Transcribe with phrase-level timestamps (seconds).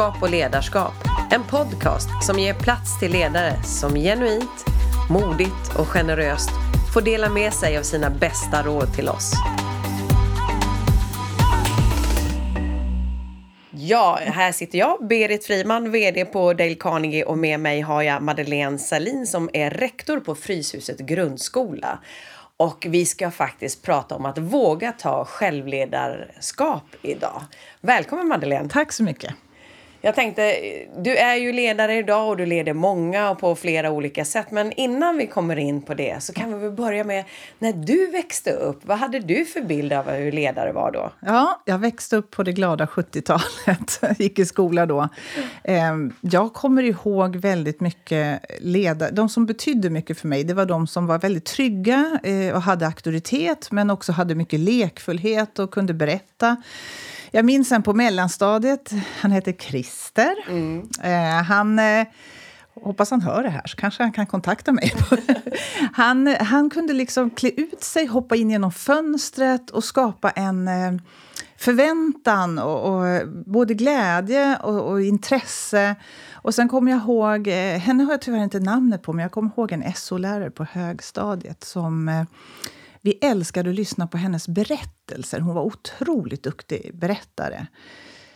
[0.00, 0.94] Ledarskap och ledarskap.
[1.30, 4.64] En podcast som ger plats till ledare som genuint,
[5.10, 6.50] modigt och generöst
[6.94, 9.32] får dela med sig av sina bästa råd till oss.
[13.70, 18.22] Ja, här sitter jag, Berit Friman, VD på Dale Carnegie och med mig har jag
[18.22, 21.98] Madeleine Salin som är rektor på Fryshuset grundskola.
[22.56, 27.42] Och vi ska faktiskt prata om att våga ta självledarskap idag.
[27.80, 28.68] Välkommen Madeleine!
[28.68, 29.34] Tack så mycket!
[30.02, 30.42] Jag tänkte,
[30.98, 34.50] du är ju ledare idag och du leder många på flera olika sätt.
[34.50, 37.24] Men innan vi kommer in på det så kan vi väl börja med
[37.58, 38.80] när du växte upp.
[38.82, 41.12] Vad hade du för bild av hur ledare var då?
[41.20, 44.18] Ja, jag växte upp på det glada 70-talet.
[44.18, 45.08] gick i skola då.
[45.64, 49.10] Ehm, jag kommer ihåg väldigt mycket ledare.
[49.10, 52.62] De som betydde mycket för mig, det var de som var väldigt trygga eh, och
[52.62, 56.56] hade auktoritet, men också hade mycket lekfullhet och kunde berätta.
[57.30, 58.92] Jag minns en på mellanstadiet.
[59.20, 60.34] Han heter Christer.
[60.48, 60.88] Mm.
[61.02, 61.78] Eh, han...
[61.78, 62.06] Eh,
[62.82, 64.92] hoppas han hör det här, så kanske han kan kontakta mig.
[65.92, 70.92] han, han kunde liksom klä ut sig, hoppa in genom fönstret och skapa en eh,
[71.56, 75.96] förväntan och, och, både glädje och, och, intresse.
[76.32, 79.32] Och sen kommer jag ihåg, eh, henne har jag tyvärr inte namnet på, men jag
[79.32, 82.22] kommer ihåg en SO-lärare på högstadiet som eh,
[83.02, 85.40] vi älskade att lyssna på hennes berättelser.
[85.40, 87.66] Hon var otroligt duktig berättare.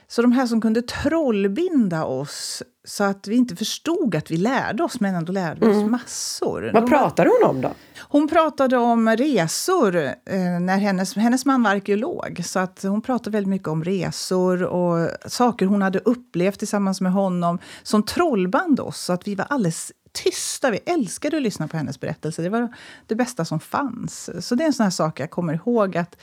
[0.07, 4.83] Så de här som kunde trollbinda oss så att vi inte förstod att vi lärde
[4.83, 5.91] oss, men ändå lärde oss mm.
[5.91, 6.71] massor.
[6.75, 7.71] Vad de pratade hon om då?
[7.99, 9.97] Hon pratade om resor.
[9.97, 10.15] Eh,
[10.61, 15.11] när hennes, hennes man var arkeolog, så att hon pratade väldigt mycket om resor och
[15.27, 19.93] saker hon hade upplevt tillsammans med honom som trollband oss, så att vi var alldeles
[20.15, 20.71] tysta.
[20.71, 22.43] Vi älskade att lyssna på hennes berättelser.
[22.43, 22.75] Det var
[23.07, 24.47] det bästa som fanns.
[24.47, 25.97] Så det är en sån här sak jag kommer ihåg.
[25.97, 26.17] att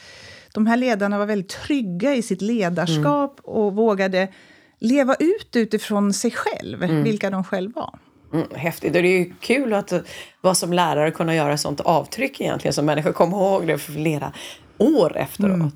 [0.53, 3.57] De här ledarna var väldigt trygga i sitt ledarskap mm.
[3.57, 4.27] och vågade
[4.79, 7.03] leva ut utifrån sig själv, mm.
[7.03, 7.99] vilka de själva var.
[8.33, 8.95] Mm, häftigt.
[8.95, 9.93] Och det är ju kul att
[10.41, 14.33] vara som lärare kunna göra sånt avtryck egentligen, så människor kommer ihåg det för flera
[14.77, 15.53] år efteråt.
[15.53, 15.71] Mm.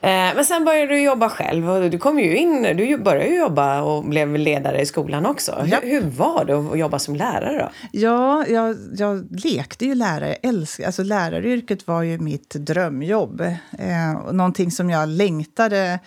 [0.00, 3.36] Eh, men sen började du jobba själv och du kom ju in, du började ju
[3.36, 5.64] jobba och blev ledare i skolan också.
[5.66, 5.78] Ja.
[5.82, 7.70] Hur, hur, var det att jobba som lärare då?
[7.92, 10.34] Ja, jag, jag lekte ju lärare.
[10.34, 13.40] Älsk, alltså läraryrket var ju mitt drömjobb.
[13.78, 15.98] Eh, någonting som jag längtade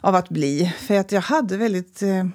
[0.00, 0.74] av att bli.
[0.78, 2.26] För att jag hade väldigt eh,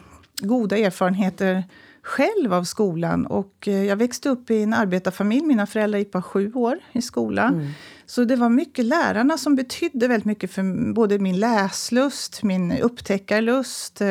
[0.42, 1.64] goda erfarenheter
[2.04, 3.26] själv av skolan.
[3.26, 5.46] Och eh, jag växte upp i en arbetarfamilj.
[5.46, 7.54] Mina föräldrar gick bara sju år i skolan.
[7.54, 7.72] Mm.
[8.06, 14.02] Så det var mycket lärarna som betydde väldigt mycket för både min läslust, min upptäckarlust.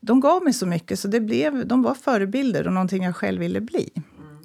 [0.00, 3.40] De gav mig så mycket, så det blev, de var förebilder och någonting jag själv
[3.40, 3.90] ville bli.
[3.96, 4.38] Mm.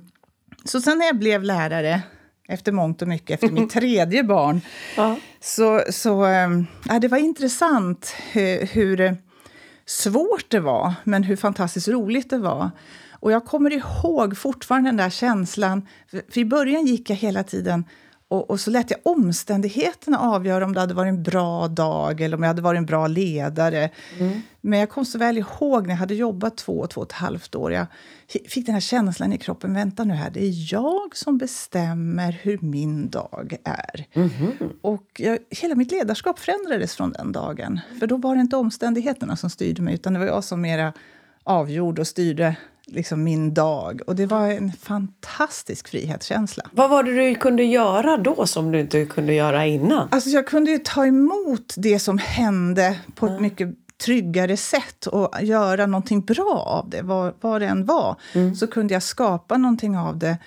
[0.66, 2.02] Så sen när jag blev lärare,
[2.48, 4.62] efter mångt och mycket, efter mitt tredje barn,
[4.98, 5.18] ja.
[5.40, 9.18] så, så äh, det var intressant hur, hur
[9.86, 12.72] svårt det var, men hur fantastiskt roligt det var.
[13.12, 15.88] Och jag kommer ihåg fortfarande den där känslan.
[16.30, 17.86] För I början gick jag hela tiden
[18.34, 22.38] och, och, så lät jag omständigheterna avgöra om det hade varit en bra dag eller
[22.38, 23.90] om jag hade varit en bra ledare.
[24.20, 24.42] Mm.
[24.62, 27.56] Men jag kom så väl ihåg när jag hade jobbat två, två och ett halvt
[27.56, 27.72] år.
[27.74, 27.86] Jag
[28.48, 29.74] fick den här känslan i kroppen.
[29.74, 34.06] Vänta nu här, det är jag som bestämmer hur min dag är.
[34.14, 34.30] Mm.
[34.82, 37.80] Och jag, hela mitt ledarskap förändrades från den dagen.
[38.00, 40.94] För då var det inte omständigheterna som styrde mig, utan det var jag som mera
[41.44, 42.56] avgjorde och styrde
[42.88, 44.02] liksom min dag.
[44.08, 46.64] Och det var en fantastisk frihetskänsla.
[46.72, 50.08] Vad var det du kunde göra då som du inte kunde göra innan?
[50.12, 53.70] Alltså jag kunde ta emot det som hände på ett mycket
[54.06, 58.16] tryggare sätt och göra någonting bra av det, vad, vad det än var.
[58.34, 58.56] Mm.
[58.56, 60.38] Så kunde jag skapa någonting av det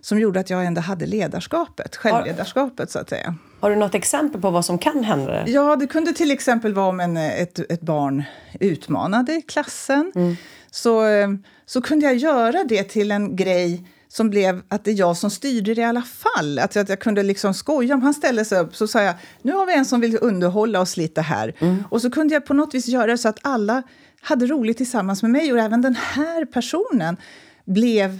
[0.00, 3.34] som gjorde att jag ändå hade ledarskapet, självledarskapet så att säga.
[3.60, 5.48] Har du något exempel på vad som kan hända?
[5.48, 8.24] Ja, det kunde till exempel vara om en, ett, ett barn
[8.60, 10.12] utmanade klassen.
[10.14, 10.36] Mm.
[10.70, 11.28] Så, eh,
[11.66, 15.30] så kunde jag göra det till en grej som blev att det är jag som
[15.30, 16.58] styrde det i alla fall.
[16.58, 17.94] Att jag, att jag kunde liksom skoja.
[17.94, 20.80] Om han ställde sig upp så sa jag, nu har vi en som vill underhålla
[20.80, 21.54] oss lite här.
[21.58, 21.84] Mm.
[21.90, 23.82] Och så kunde jag på något vis göra så att alla
[24.22, 25.52] hade roligt tillsammans med mig.
[25.52, 27.16] Och även den här personen
[27.64, 28.18] blev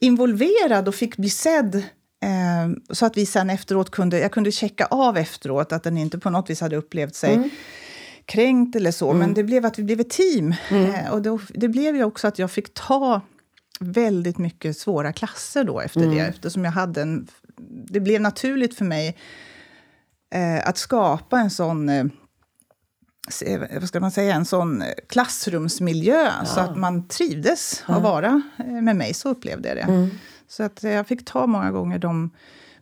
[0.00, 1.82] involverad och fick bli sedd
[2.90, 6.30] så att vi sen efteråt kunde, jag kunde checka av efteråt att den inte på
[6.30, 7.50] något vis hade upplevt sig mm.
[8.24, 9.10] kränkt eller så.
[9.10, 9.18] Mm.
[9.18, 10.54] Men det blev att vi blev ett team.
[10.70, 10.94] Mm.
[10.94, 13.20] Eh, och då, det blev ju också att jag fick ta
[13.80, 16.06] väldigt mycket svåra klasser då efter det.
[16.06, 16.30] Mm.
[16.30, 17.28] Eftersom jag hade en,
[17.88, 19.16] det blev naturligt för mig
[20.34, 22.04] eh, att skapa en sån eh,
[23.80, 26.44] vad ska man säga, en sån klassrumsmiljö ja.
[26.44, 27.94] så att man trivdes ja.
[27.94, 29.14] att vara eh, med mig.
[29.14, 30.08] Så upplevde jag det.
[30.48, 32.30] Så att jag fick ta många gånger de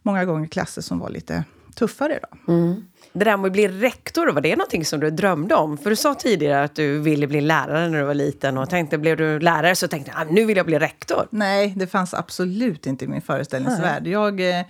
[0.02, 1.44] många gånger klasser som var lite
[1.74, 2.18] tuffare.
[2.22, 2.52] Då.
[2.52, 2.84] Mm.
[3.12, 5.78] Det där med att bli rektor, var det någonting som du drömde om?
[5.78, 8.98] För du sa tidigare att du ville bli lärare när du var liten och tänkte,
[8.98, 11.28] blev du lärare så tänkte jag, ah, nu vill jag bli rektor.
[11.30, 14.06] Nej, det fanns absolut inte i min föreställningsvärld.
[14.06, 14.66] Jag eh,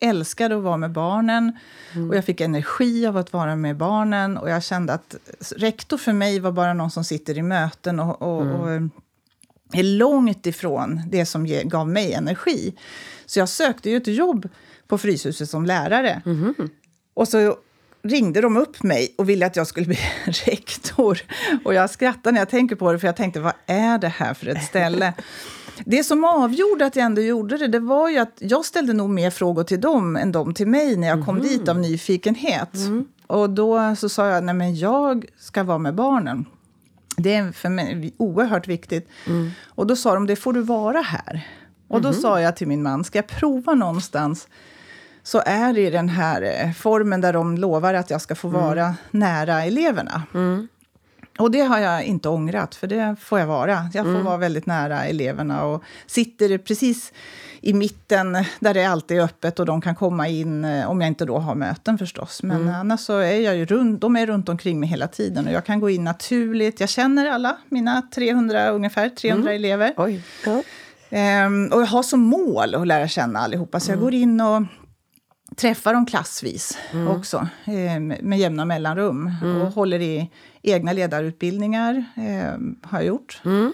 [0.00, 1.58] älskade att vara med barnen
[1.94, 2.10] mm.
[2.10, 5.16] och jag fick energi av att vara med barnen och jag kände att
[5.56, 8.60] rektor för mig var bara någon som sitter i möten och, och, mm.
[8.60, 8.82] och eh,
[9.72, 12.74] är långt ifrån det som ge, gav mig energi.
[13.26, 14.48] Så jag sökte ju ett jobb
[14.88, 16.22] på Fryshuset som lärare.
[16.26, 16.54] Mm.
[17.14, 17.56] Och så
[18.02, 19.98] ringde de upp mig och ville att jag skulle bli
[20.46, 21.22] rektor.
[21.64, 24.34] Och jag skrattar när jag tänker på det, för jag tänkte, vad är det här
[24.34, 25.12] för ett ställe?
[25.84, 29.10] Det som avgjorde att jag ändå gjorde det, det var ju att jag ställde nog
[29.10, 31.48] mer frågor till dem än de till mig när jag kom mm.
[31.48, 32.74] dit av nyfikenhet.
[32.74, 33.06] Mm.
[33.26, 36.44] Och då så sa jag, nej men jag ska vara med barnen.
[37.16, 39.08] Det är för mig oerhört viktigt.
[39.26, 39.50] Mm.
[39.66, 41.48] Och då sa de, det får du vara här.
[41.88, 42.20] Och då mhm.
[42.20, 44.48] sa jag till min man, ska jag prova någonstans
[45.22, 48.48] så är det i den här eh, formen där de lovar att jag ska få
[48.48, 48.60] mm.
[48.60, 48.94] vara mm.
[49.10, 50.22] nära eleverna.
[50.34, 50.68] Mm.
[51.38, 53.90] Och det har jag inte ångrat, för det får jag vara.
[53.92, 54.24] Jag får mm.
[54.24, 57.12] vara väldigt nära eleverna och sitter precis
[57.64, 61.08] i mitten där det alltid är öppet och de kan komma in, eh, om jag
[61.08, 62.42] inte då har möten förstås.
[62.42, 62.74] Men mm.
[62.74, 65.64] annars så är jag ju runt, de är runt omkring mig hela tiden och jag
[65.64, 66.80] kan gå in naturligt.
[66.80, 69.64] Jag känner alla mina 300, ungefär 300 mm.
[69.64, 69.92] elever.
[70.44, 70.62] Ja.
[71.46, 74.62] Um, och jag har som mål att lära känna allihopa, så jag går in och
[75.56, 77.08] träffar dem klassvis mm.
[77.08, 79.32] också, eh, med jämna mellanrum.
[79.42, 79.62] Mm.
[79.62, 80.30] Och håller i
[80.62, 83.40] egna ledarutbildningar, eh, har jag gjort.
[83.44, 83.72] Mm.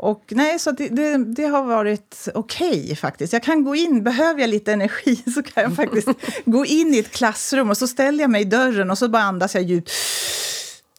[0.00, 3.32] Och nej, så det, det, det har varit okej okay, faktiskt.
[3.32, 6.08] Jag kan gå in, behöver jag lite energi så kan jag faktiskt
[6.44, 9.22] gå in i ett klassrum och så ställer jag mig i dörren och så bara
[9.22, 9.90] andas jag djupt.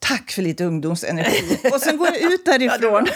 [0.01, 1.59] Tack för lite ungdomsenergi.
[1.73, 3.07] Och sen går jag ut därifrån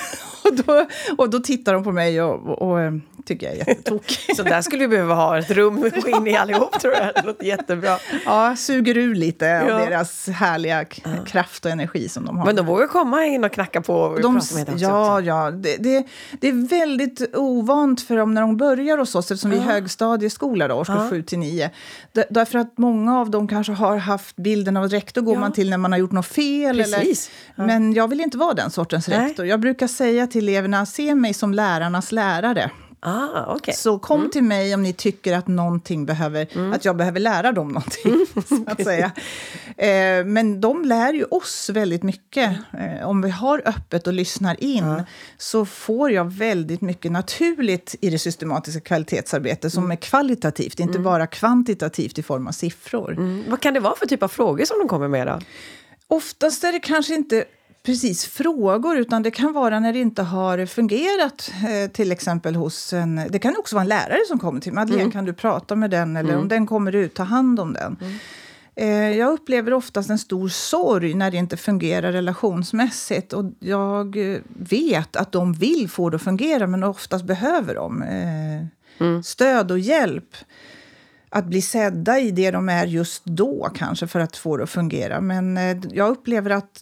[0.43, 0.87] och, då,
[1.17, 2.93] och då tittar de på mig och, och, och eh,
[3.25, 4.35] tycker jag är jättetokig.
[4.35, 7.15] Så där skulle vi behöva ha ett rum att gå in i allihop tror jag.
[7.15, 7.97] Det låter jättebra.
[8.25, 9.73] Ja, suger ur lite ja.
[9.73, 11.09] av deras härliga ja.
[11.25, 12.45] kraft och energi som de har.
[12.45, 15.25] Men de vågar komma in och knacka på och de, prata med dem Ja, också.
[15.25, 15.51] ja.
[15.51, 16.07] Det, det,
[16.41, 19.57] det, är väldigt ovant för dem när de börjar hos oss, eftersom ja.
[19.57, 21.09] vi är högstadieskola, då, årskurs ja.
[21.09, 21.69] 7 till 9.
[22.29, 25.69] Därför att många av dem kanske har haft bilden av att rektor går man till
[25.69, 26.77] när man har gjort något fel.
[26.77, 27.31] Precis.
[27.55, 29.43] Eller, Men jag vill inte vara den sortens rektor.
[29.43, 29.49] Nej.
[29.49, 32.71] Jag brukar säga till eleverna, se mig som lärarnas lärare.
[33.05, 33.73] Ah, okay.
[33.73, 34.31] Så kom mm.
[34.31, 36.73] till mig om ni tycker att, någonting behöver, mm.
[36.73, 38.25] att jag behöver lära dem någonting.
[38.47, 39.11] så att säga.
[39.77, 42.57] Eh, men de lär ju oss väldigt mycket.
[42.73, 45.03] Eh, om vi har öppet och lyssnar in mm.
[45.37, 49.91] så får jag väldigt mycket naturligt i det systematiska kvalitetsarbetet som mm.
[49.91, 51.03] är kvalitativt, inte mm.
[51.03, 53.11] bara kvantitativt i form av siffror.
[53.11, 53.43] Mm.
[53.49, 55.27] Vad kan det vara för typ av frågor som de kommer med?
[55.27, 55.39] Då?
[56.07, 57.45] Oftast är det kanske inte
[57.83, 61.51] precis frågor, utan det kan vara när det inte har fungerat.
[61.69, 63.21] Eh, till exempel hos en...
[63.29, 65.11] Det kan också vara en lärare som kommer till Madeleine, mm.
[65.11, 66.17] kan du prata med den?
[66.17, 66.41] Eller mm.
[66.41, 67.97] om den kommer ut, ta hand om den.
[68.01, 68.17] Mm.
[68.75, 73.33] Eh, jag upplever oftast en stor sorg när det inte fungerar relationsmässigt.
[73.33, 78.01] Och jag eh, vet att de vill få det att fungera, men oftast behöver de
[78.99, 79.23] mm.
[79.23, 80.35] stöd och hjälp
[81.29, 84.69] att bli sedda i det de är just då, kanske, för att få det att
[84.69, 85.21] fungera.
[85.21, 85.59] Men
[85.91, 86.81] jag upplever att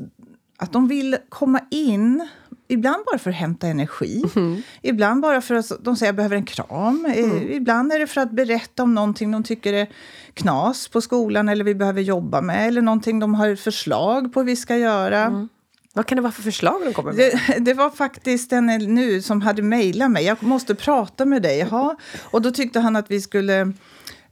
[0.61, 2.27] att de vill komma in,
[2.67, 4.23] ibland bara för att hämta energi.
[4.35, 4.61] Mm.
[4.81, 7.05] Ibland bara för att de säger jag behöver en kram.
[7.05, 7.51] Mm.
[7.51, 9.87] Ibland är det för att berätta om någonting de tycker är
[10.33, 12.67] knas på skolan eller vi behöver jobba med.
[12.67, 15.19] Eller någonting de har förslag på hur vi ska göra.
[15.19, 15.49] Mm.
[15.93, 17.31] Vad kan det vara för förslag de kommer med?
[17.47, 20.25] Det, det var faktiskt en nu som hade mejlat mig.
[20.25, 21.59] Jag måste prata med dig.
[21.59, 21.95] Jaha.
[22.31, 23.73] Och då tyckte han att vi skulle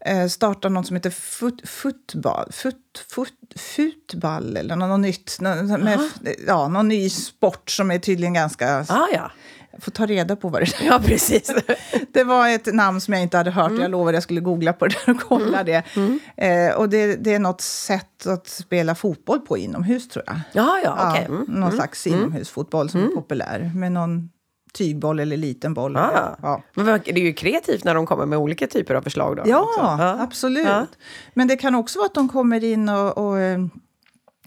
[0.05, 5.39] eh, starta något som heter fut, futball, fut, fut, futball eller något nytt.
[5.41, 5.81] Med,
[6.47, 8.85] ja, någon ny sport som är tydligen ganska...
[8.89, 9.31] Ah, ja.
[9.71, 10.85] Jag får ta reda på vad det är.
[10.85, 11.51] Ja, precis.
[12.13, 13.69] det var ett namn som jag inte hade hört.
[13.69, 13.81] Mm.
[13.81, 15.65] Jag lovade jag skulle googla på det och kolla mm.
[15.65, 15.83] det.
[15.95, 16.19] Mm.
[16.37, 20.39] Eh, och det, det, är något sätt att spela fotboll på inomhus, tror jag.
[20.51, 21.23] Ja, ja, okay.
[21.23, 21.71] ja, någon mm.
[21.71, 22.19] slags mm.
[22.19, 23.15] inomhusfotboll som är mm.
[23.15, 23.71] populär.
[23.75, 24.29] Med någon
[24.73, 25.97] tygboll eller liten boll.
[25.97, 26.37] Ah.
[26.41, 26.63] Ja.
[26.73, 29.37] Men det är ju kreativt när de kommer med olika typer av förslag.
[29.37, 30.67] Då, ja, ja, absolut.
[30.67, 30.85] Ja.
[31.33, 33.59] Men det kan också vara att de kommer in och, och, eh,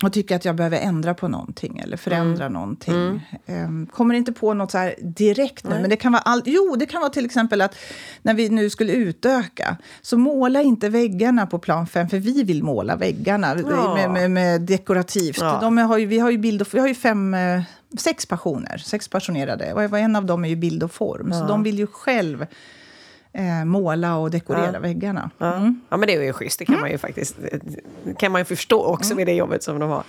[0.02, 2.52] och tycker att jag behöver ändra på någonting eller förändra mm.
[2.52, 3.20] någonting.
[3.46, 3.64] Mm.
[3.64, 6.86] Um, kommer inte på något så direkt nu, men det kan vara all, Jo, det
[6.86, 7.76] kan vara till exempel att
[8.22, 12.62] när vi nu skulle utöka, så måla inte väggarna på plan 5, för vi vill
[12.62, 15.38] måla väggarna med, med, med, dekorativt.
[15.60, 17.62] De har ju, vi har ju bild vi har ju fem eh,
[17.98, 19.72] sex passioner, sex passionerade.
[19.72, 21.28] Och en av dem är ju bild och form.
[21.32, 21.40] Ja.
[21.40, 22.46] Så de vill ju själv
[23.32, 24.78] eh, måla och dekorera Ja.
[24.78, 25.30] väggarna.
[25.38, 25.54] Ja.
[25.54, 25.80] Mm.
[25.88, 26.58] ja, men det är ju schysst.
[26.58, 27.36] Det kan man ju faktiskt
[28.04, 30.04] det kan man ju förstå också med det jobbet som de har.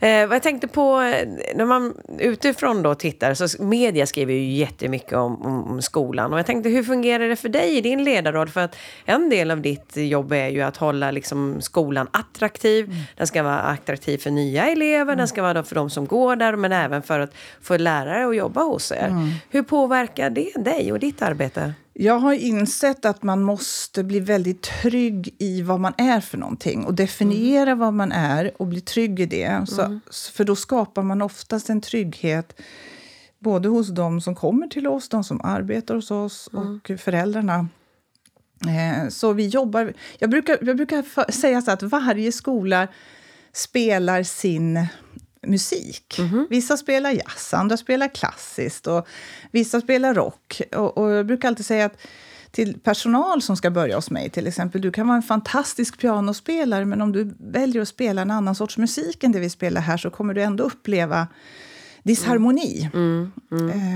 [0.00, 4.52] Eh, vad jag tänkte på, eh, när man utifrån då tittar, så media skriver ju
[4.52, 6.32] jättemycket om, om, skolan.
[6.32, 8.48] Och jag tänkte, hur fungerar det för dig i din ledarroll?
[8.48, 12.94] För att en del av ditt jobb är ju att hålla liksom, skolan attraktiv.
[13.16, 16.36] Den ska vara attraktiv för nya elever, den ska vara då för de som går
[16.36, 19.12] där, men även för att få lärare att jobba hos er.
[19.50, 21.74] Hur påverkar det dig och ditt arbete?
[21.98, 26.84] Jag har insett att man måste bli väldigt trygg i vad man är för någonting
[26.84, 29.64] och definiera vad man är och bli trygg i det.
[29.68, 30.00] Så,
[30.32, 32.60] För då skapar man oftast en trygghet
[33.38, 37.68] både hos de som kommer till oss, de som arbetar hos oss och föräldrarna.
[38.66, 39.92] Eh, Så vi jobbar...
[40.18, 42.88] Jag brukar, jag brukar säga så att varje skola
[43.52, 44.86] spelar sin
[45.46, 46.20] musik.
[46.50, 49.06] Vissa spelar jazz, andra spelar klassiskt och
[49.50, 50.60] vissa spelar rock.
[50.76, 51.98] Och, och jag brukar alltid säga att
[52.50, 56.84] till personal som ska börja hos mig, till exempel, du kan vara en fantastisk pianospelare
[56.84, 59.96] men om du väljer att spela en annan sorts musik än det vi spelar här
[59.96, 61.26] så kommer du ändå uppleva
[62.02, 62.90] disharmoni.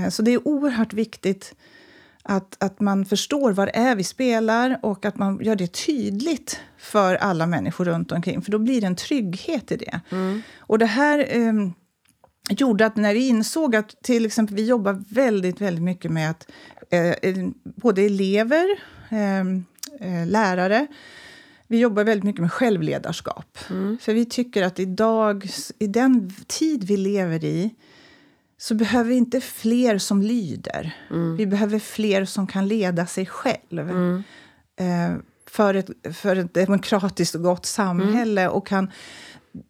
[0.03, 1.53] Eh, Så det är oerhört viktigt
[2.23, 6.59] att, att man förstår vad det är vi spelar och att man gör det tydligt
[6.77, 8.41] för alla människor runt omkring.
[8.41, 10.01] För då blir det en trygghet i det.
[10.57, 11.53] Och det här eh,
[12.49, 16.51] gjorde att när vi insåg att till exempel vi jobbar väldigt, väldigt mycket med att
[16.89, 18.67] eh, eh, både elever,
[19.09, 19.39] eh,
[19.99, 20.87] eh, lärare,
[21.67, 23.57] vi jobbar väldigt mycket med självledarskap.
[24.01, 25.49] För vi tycker att idag,
[25.79, 27.75] i den tid vi lever i,
[28.61, 30.95] så behöver vi inte fler som lyder.
[31.37, 33.89] Vi behöver fler som kan leda sig själv.
[34.79, 35.15] Eh,
[35.49, 38.91] för, ett, för ett demokratiskt och gott samhälle och kan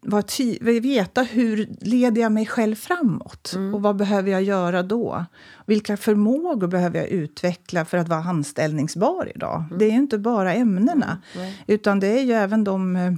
[0.02, 5.26] vara ty- veta hur leder jag mig själv framåt och vad behöver jag göra då?
[5.66, 9.64] Vilka förmågor behöver jag utveckla för att vara anställningsbar idag?
[9.80, 11.22] Det är ju inte bara ämnena,
[11.68, 13.12] utan det är ju även de eh,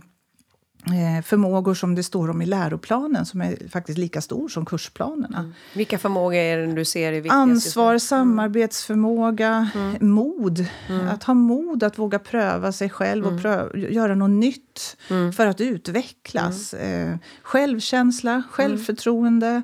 [1.25, 5.53] förmågor som det står om i läroplanen som är faktiskt lika stor som kursplanerna.
[5.73, 7.35] Vilka förmågor är det du ser är viktigast?
[7.35, 10.65] Ansvar, samarbetsförmåga, mod.
[11.11, 14.97] Att ha mod att våga pröva sig själv och pröva, göra något nytt
[15.35, 16.73] för att utvecklas.
[16.73, 19.61] Eh, självkänsla, självförtroende.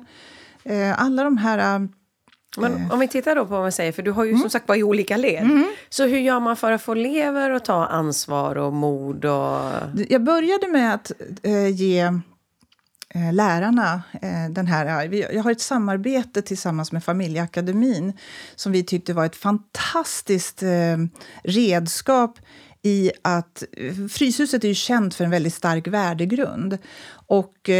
[0.64, 1.88] Eh, alla de här...
[2.56, 4.50] eh, Men om vi tittar då på vad man säger, för du har ju som
[4.50, 5.64] sagt var i olika led.
[5.88, 9.72] Så hur gör man för att få elever att ta ansvar och mod och...
[10.08, 12.00] Jag började med att eh, ge
[13.14, 15.14] eh, lärarna eh, den här...
[15.34, 18.12] Jag har ett samarbete tillsammans med Familjeakademin
[18.56, 20.96] som vi tyckte var ett fantastiskt eh,
[21.44, 22.38] redskap
[22.82, 23.62] i att...
[24.10, 26.78] Fryshuset är ju känt för en väldigt stark värdegrund.
[27.26, 27.70] Och...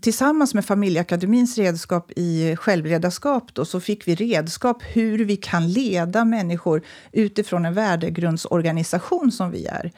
[0.00, 6.24] Tillsammans med Familjeakademins redskap i självledarskap då, så fick vi redskap hur vi kan leda
[6.24, 9.92] människor utifrån en värdegrundsorganisation som vi är.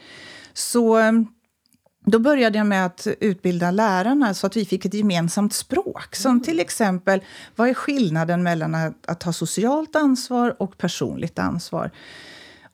[0.53, 1.13] Så eh,
[2.05, 6.17] då började jag med att utbilda lärarna så att vi fick ett gemensamt språk.
[6.17, 7.21] Som till exempel,
[7.57, 11.91] vad är skillnaden mellan att, att ta socialt ansvar och personligt ansvar?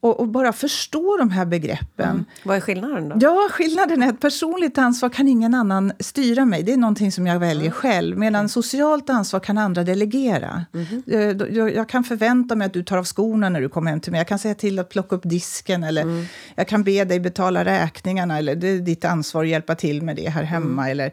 [0.05, 2.25] Och, och bara förstå de här begreppen.
[2.45, 3.17] Vad är skillnaden då?
[3.21, 6.63] Ja, skillnaden är att personligt ansvar kan ingen annan styra mig.
[6.63, 8.19] Det är någonting som jag väljer själv.
[8.19, 10.65] Medan socialt ansvar kan andra delegera.
[11.07, 13.91] Eh, då- Jag, jag kan förvänta mig att du tar av skorna när du kommer
[13.91, 14.19] hem till mig.
[14.21, 15.85] Jag kan säga till att plocka upp disken.
[15.85, 18.39] Eller jag kan be dig betala räkningarna.
[18.39, 20.91] Eller det är ditt ansvar att hjälpa till med det här hemma.
[20.91, 21.13] Eller,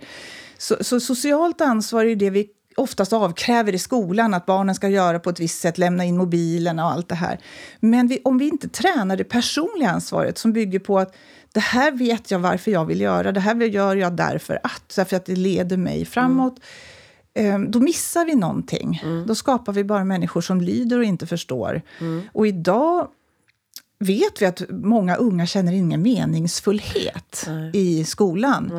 [0.57, 5.19] så, så socialt ansvar är det vi oftast avkräver i skolan att barnen ska göra
[5.19, 7.39] på ett visst sätt, lämna in mobilen och allt det här.
[7.79, 11.15] Men vi, om vi inte tränar det personliga ansvaret som bygger på att
[11.53, 15.15] det här vet jag varför jag vill göra, det här gör jag därför att, därför
[15.17, 16.59] att det leder mig framåt.
[17.33, 19.03] eh, Då missar vi någonting.
[19.27, 21.81] Då skapar vi bara människor som lyder och inte förstår.
[22.33, 23.07] Och idag
[23.99, 28.71] vet vi att många unga känner ingen meningsfullhet i skolan.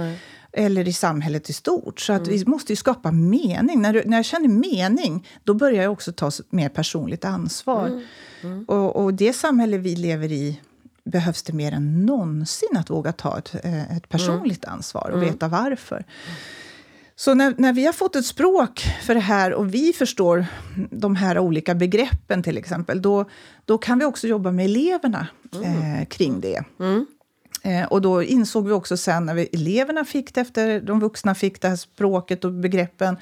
[0.53, 2.01] Eller i samhället i stort.
[2.01, 3.83] Så att vi måste ju skapa mening.
[3.83, 8.03] När, du, när jag känner mening, då börjar jag också ta mer personligt ansvar.
[8.67, 10.61] Och, och det samhälle vi lever i
[11.05, 15.49] behövs det mer än någonsin att våga ta ett, eh, ett personligt ansvar och veta
[15.49, 16.05] varför.
[17.17, 20.47] Så när, när vi har fått ett språk för det här och vi förstår
[20.91, 23.25] de här olika begreppen till exempel, då,
[23.65, 25.27] då kan vi också jobba med eleverna
[25.65, 26.65] eh, kring det.
[27.63, 31.35] Eh, och då insåg vi också sen när vi, eleverna fick det efter de vuxna
[31.35, 33.17] fick det här språket och begreppen,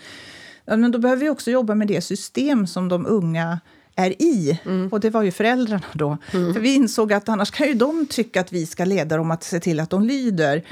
[0.64, 3.60] ja, men då behöver vi också jobba med det system som de unga
[3.96, 4.60] är i.
[4.90, 6.16] Och det var ju föräldrarna då.
[6.30, 9.42] För vi insåg att annars kan ju de tycka att vi ska leda dem att
[9.44, 10.62] se till att de lyder.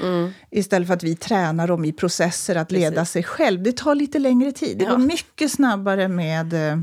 [0.51, 3.63] Istället för att vi tränar dem i processer att leda sig själv.
[3.63, 4.77] Det tar lite längre tid.
[4.77, 4.91] Det Ja.
[4.91, 6.79] går mycket snabbare med eh,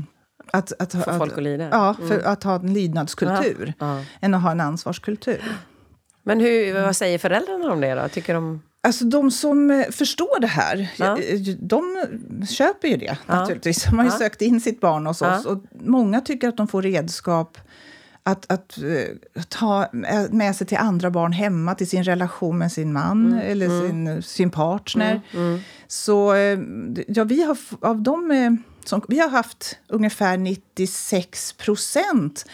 [0.51, 1.67] Att, att, Få att, folk att lida.
[1.71, 4.03] Ja, för att ha en lydnadskultur Ja, ja.
[4.21, 5.41] än att ha en ansvarskultur.
[6.27, 8.07] Men hur, vad säger föräldrarna om det då?
[8.07, 8.61] Tycker de...
[8.83, 11.17] Alltså de som eh, förstår det här, Ja.
[11.19, 11.97] eh, de
[12.49, 13.83] köper ju det naturligtvis.
[13.83, 14.17] De har ju Ja.
[14.17, 15.45] sökt in sitt barn hos oss.
[15.45, 17.57] Och många tycker att de får redskap
[18.23, 19.87] att, att eh, ta
[20.29, 23.39] med sig till andra barn hemma, till sin relation med sin man Mm.
[23.51, 25.21] eller Sin, sin partner.
[25.87, 26.59] Så eh,
[27.07, 28.31] ja, vi har av dem
[28.87, 32.45] som, vi har haft ungefär 96 procent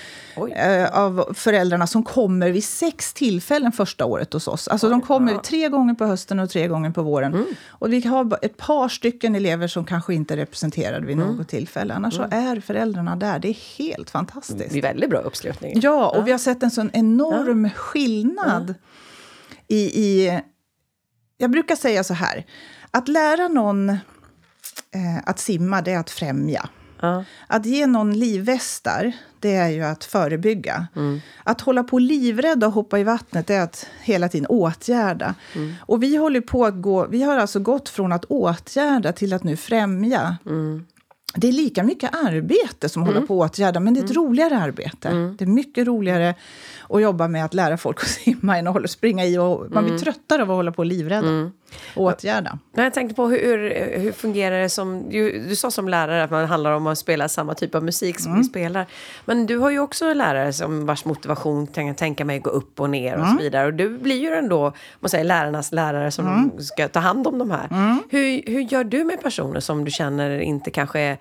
[0.56, 4.68] eh, av föräldrarna som kommer vid sex tillfällen första året hos oss.
[4.68, 7.34] Alltså de kommer tre gånger på hösten och tre gånger på våren.
[7.34, 7.46] Mm.
[7.68, 11.36] Och vi har ett par stycken elever som kanske inte är representerade vid Mm.
[11.36, 11.94] något tillfälle.
[11.94, 13.40] Annars så är föräldrarna där.
[13.40, 14.74] Det är helt fantastiskt.
[14.74, 15.80] Det är väldigt bra uppslutning.
[15.82, 18.75] Ja, och vi har sett en sån enorm skillnad
[19.68, 20.40] i, i...
[21.38, 22.46] Jag brukar säga så här,
[22.92, 23.98] att lära någon
[24.93, 26.69] eh, att simma, det är att främja.
[27.01, 27.23] Ja.
[27.47, 30.88] Att ge någon livvästar, det är ju att förebygga.
[31.43, 35.35] Att hålla på livrädd och hoppa i vattnet, det är att hela tiden åtgärda.
[35.79, 39.43] Och vi håller på att gå, vi har alltså gått från att åtgärda till att
[39.43, 40.38] nu främja.
[41.35, 44.57] Det är lika mycket arbete som håller på att åtgärda, men det är ett roligare
[44.57, 45.09] arbete.
[45.38, 46.35] Det är mycket roligare
[46.89, 49.38] att jobba med att lära folk att simma än att hålla, springa i.
[49.38, 51.27] Och, man blir tröttare av att hålla på och livrädda.
[51.96, 52.60] Åtgärda.
[52.74, 55.10] Nej, jag tänkte på hur, hur fungerar det som...
[55.10, 58.20] Du, du sa som lärare att man handlar om att spela samma typ av musik
[58.20, 58.86] som vi spelar.
[59.25, 62.80] Men du har ju också lärare som vars motivation kan jag tänka mig gå upp
[62.80, 63.65] och ner och så vidare.
[63.65, 67.51] Och du blir ju ändå, man säger, lärarnas lärare som ska ta hand om de
[67.51, 67.68] här.
[68.10, 71.18] Hur, hur gör du med personer som du känner inte kanske är,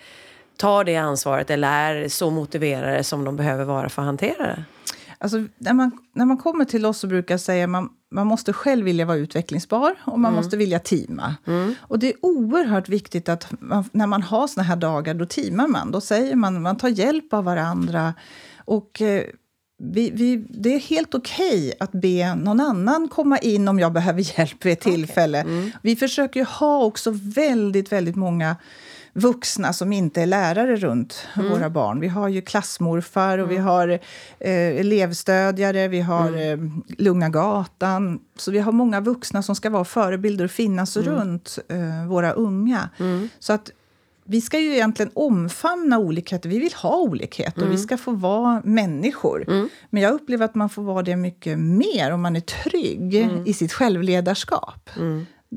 [0.57, 4.65] tar det ansvaret eller är så motiverade som de behöver vara för att hantera det?
[5.23, 8.53] Alltså, när, man, när man kommer till oss så brukar jag säga man, man måste
[8.53, 11.35] själv vilja vara utvecklingsbar och man måste vilja teama.
[11.81, 15.69] Och det är oerhört viktigt att man, när man har såna här dagar, då teamar
[15.69, 15.91] man.
[15.91, 18.15] Då säger man, man tar hjälp av varandra.
[18.65, 19.25] Och eh,
[19.83, 24.21] vi, vi, det är helt okej att be någon annan komma in om jag behöver
[24.39, 25.45] hjälp vid ett tillfälle.
[25.83, 28.57] Vi försöker ju ha också väldigt, väldigt många
[29.13, 32.01] vuxna som inte är lärare runt våra barn.
[32.01, 34.01] Vi har ju klassmorfar och vi har eh,
[34.81, 36.59] elevstödjare, vi har eh,
[36.99, 38.21] Lugna gatan.
[38.37, 42.89] Så vi har många vuxna som ska vara förebilder och finnas runt eh, våra unga.
[43.39, 43.71] Så att
[44.25, 46.49] vi ska ju egentligen omfamna olikheter.
[46.49, 49.45] Vi vill ha olikheter och vi ska få vara människor.
[49.91, 53.15] Men jag upplever att man får vara det mycket mer om man är trygg
[53.47, 54.91] i sitt självledarskap.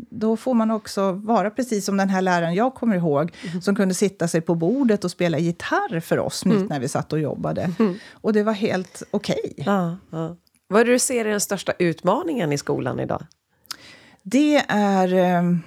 [0.09, 3.31] Då får man också vara precis som den här läraren jag kommer ihåg
[3.61, 7.13] som kunde sitta sig på bordet och spela gitarr för oss mitt när vi satt
[7.13, 7.71] och jobbade.
[8.11, 9.53] Och det var helt okej.
[9.57, 10.35] Ja, ja.
[10.67, 13.25] Vad är det du ser är den största utmaningen i skolan idag?
[14.23, 15.57] Det är eh,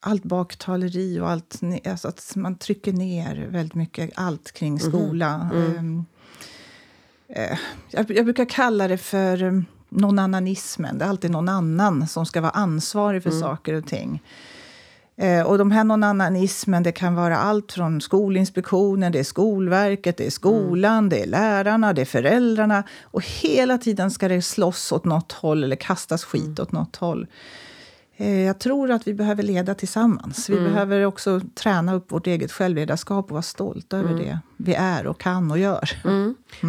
[0.00, 1.60] allt baktaleri och allt...
[1.84, 5.50] Alltså att man trycker ner väldigt mycket allt kring skola.
[5.54, 5.84] Eh,
[7.42, 7.58] eh,
[7.90, 9.64] jag, jag brukar kalla det för
[9.96, 10.98] eh, nånannanismen.
[10.98, 14.22] Det är alltid någon annan som ska vara ansvarig för saker och ting.
[15.18, 20.26] Eh, och de här nånannanismen, det kan vara allt från Skolinspektionen, det är Skolverket, det
[20.26, 22.82] är skolan, det är lärarna, det är föräldrarna.
[23.02, 27.26] Och hela tiden ska det slåss åt något håll eller kastas skit åt något håll.
[28.16, 30.48] Eh, Jag tror att vi behöver leda tillsammans.
[30.50, 35.06] Vi behöver också träna upp vårt eget självledarskap och vara stolta över det vi är
[35.06, 35.90] och kan och gör.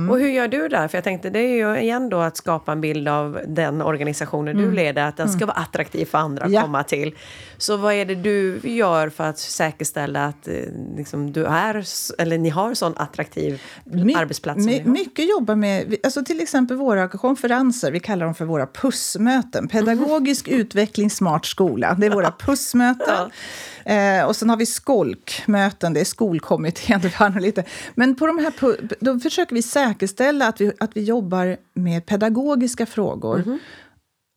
[0.10, 0.88] Och hur gör du där?
[0.88, 4.58] För jag tänkte det är ju igen då att skapa en bild av den organisationen
[4.58, 6.62] du leder, att den ska vara attraktiv för andra att Ja.
[6.62, 7.16] komma till.
[7.58, 10.54] Så vad är det du gör för att säkerställa att eh,
[10.98, 11.86] liksom, du är,
[12.22, 14.66] eller ni har sån attraktiv My- arbetsplats?
[14.66, 19.68] my- mycket jobbar med, alltså till exempel våra konferenser, vi kallar dem för våra pussmöten.
[19.68, 21.94] Pedagogisk utveckling, smart skola.
[22.00, 23.30] Det är våra pussmöten.
[23.86, 27.00] Eh, och sen har vi skolkmöten, det är skolkommittén,
[27.34, 27.64] det lite.
[27.96, 28.54] Men på de här,
[29.04, 33.44] då försöker vi säkerställa att vi, att vi jobbar med pedagogiska frågor.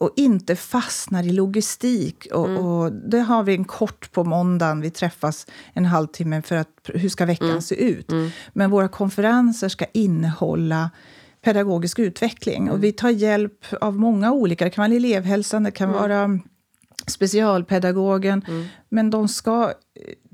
[0.00, 2.26] och inte fastnar i logistik.
[2.32, 4.80] Och, och det har vi en kort på måndagen.
[4.80, 8.10] Vi träffas en halvtimme för att hur ska veckan se ut.
[8.52, 10.90] Men våra konferenser ska innehålla
[11.42, 12.70] pedagogisk utveckling.
[12.70, 14.64] Och vi tar hjälp av många olika.
[14.64, 16.38] Det kan vara elevhälsan, det kan vara
[17.06, 18.44] specialpedagogen.
[18.88, 19.72] Men de ska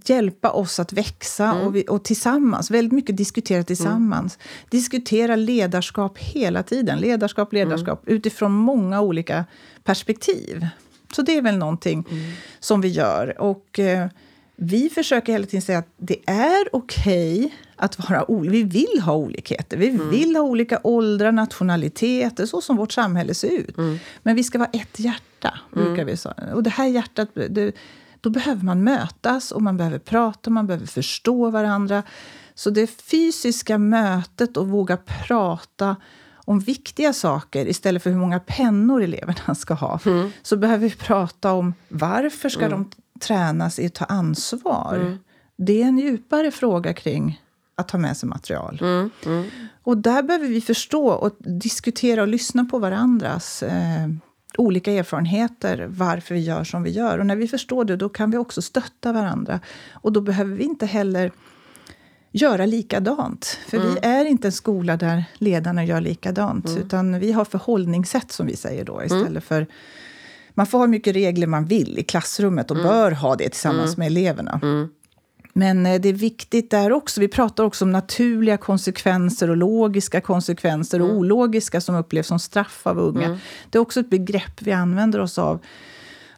[0.09, 4.39] hjälpa oss att växa och, vi, och tillsammans, väldigt mycket diskutera tillsammans.
[4.71, 6.99] Diskutera ledarskap hela tiden.
[6.99, 9.45] Ledarskap, ledarskap, utifrån många olika
[9.85, 10.67] perspektiv.
[11.17, 12.07] Så det är väl någonting
[12.61, 13.41] som vi gör.
[13.41, 14.09] Och eh,
[14.57, 18.53] vi försöker hela tiden säga att det är okej att vara olika.
[18.53, 19.77] Vi vill ha olikheter.
[19.77, 23.77] Vi vill ha olika åldrar, nationaliteter, så som vårt samhälle ser ut.
[24.23, 26.35] Men vi ska vara ett hjärta, brukar vi säga.
[26.55, 27.73] Och det här hjärtat, det,
[28.27, 32.03] då behöver man mötas och man behöver prata, man behöver förstå varandra.
[32.55, 35.97] Så det fysiska mötet och våga prata
[36.35, 40.01] om viktiga saker istället för hur många pennor eleverna ska ha.
[40.07, 40.31] Mm.
[40.43, 42.71] Så behöver vi prata om varför ska mm.
[42.71, 44.97] de tränas i att ta ansvar?
[45.01, 45.19] Mm.
[45.57, 47.43] Det är en djupare fråga kring
[47.75, 48.79] att ta med sig material.
[48.83, 49.51] Mm, mm.
[49.83, 54.09] Och där behöver vi förstå och diskutera och lyssna på varandras eh,
[54.59, 57.19] olika erfarenheter, varför vi gör som vi gör.
[57.19, 59.61] Och när vi förstår det, då kan vi också stötta varandra.
[59.93, 61.33] Och då behöver vi inte heller
[62.33, 63.59] göra likadant.
[63.69, 63.95] För mm.
[63.95, 66.83] vi är inte en skola där ledarna gör likadant, mm.
[66.83, 69.43] utan vi har förhållningssätt, som vi säger då, istället mm.
[69.43, 69.67] för
[70.55, 72.89] man får ha hur mycket regler man vill i klassrummet och mm.
[72.89, 73.99] bör ha det tillsammans mm.
[73.99, 74.61] med eleverna.
[75.57, 75.83] Mm.
[75.83, 77.21] Men eh, det är viktigt där också.
[77.21, 82.87] Vi pratar också om naturliga konsekvenser och logiska konsekvenser och ologiska som upplevs som straff
[82.87, 83.39] av unga.
[83.71, 85.61] Det är också ett begrepp vi använder oss av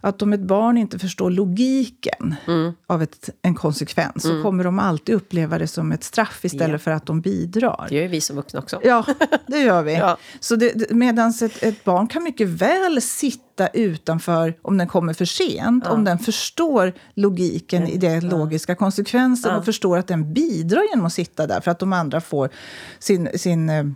[0.01, 2.73] att om ett barn inte förstår logiken mm.
[2.87, 4.37] av ett, en konsekvens mm.
[4.37, 6.79] så kommer de alltid uppleva det som ett straff istället yeah.
[6.79, 7.87] för att de bidrar.
[7.89, 8.81] Det gör vi som vuxna också.
[8.85, 9.05] Ja,
[9.47, 9.95] det gör vi.
[9.97, 10.17] ja.
[10.41, 15.85] Så det, ett, ett, barn kan mycket väl sitta utanför om den kommer för sent,
[15.87, 15.93] ja.
[15.93, 17.95] om den förstår logiken mm.
[17.95, 19.59] i den logiska konsekvensen ja.
[19.59, 22.51] och förstår att den bidrar genom att sitta där för att de andra får
[22.99, 23.95] sin, sin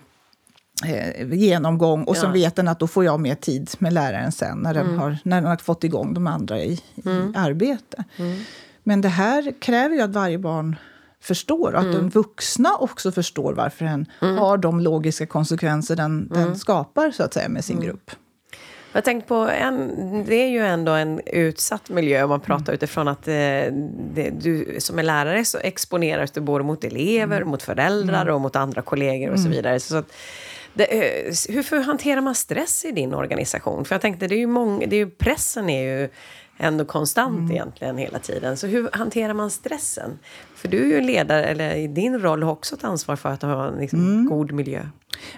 [0.85, 2.21] eh, genomgång och ja.
[2.21, 4.99] så vet den att då får jag mer tid med läraren sen när den, mm.
[4.99, 7.31] har, när den har fått igång de andra i, mm.
[7.31, 8.05] i arbete.
[8.17, 8.41] Mm.
[8.83, 10.77] Men det här kräver ju att varje barn
[11.21, 11.97] förstår och att mm.
[11.97, 14.39] de vuxna också förstår varför den mm.
[14.39, 16.55] har de logiska konsekvenser den, den mm.
[16.55, 18.11] skapar så att säga med sin grupp.
[18.93, 22.75] Jag tänkt på, en, det är ju ändå en utsatt miljö om man pratar mm.
[22.75, 23.35] utifrån att eh,
[24.15, 27.49] det, du som är lärare så exponeras du både mot elever, mm.
[27.49, 29.81] mot föräldrar och mot andra kollegor och så vidare.
[29.81, 30.13] Så att,
[30.75, 33.85] det, eh, hur hanterar man stress i din organisation?
[33.85, 36.09] För jag tänkte, det är ju många, det är ju, pressen är ju
[36.59, 37.51] ändå konstant mm.
[37.51, 38.57] egentligen hela tiden.
[38.57, 40.19] Så hur hanterar man stressen?
[40.55, 43.43] För du är ju ledare, eller i din roll har också ett ansvar för att
[43.43, 44.27] ha en liksom, mm.
[44.27, 44.87] god miljö.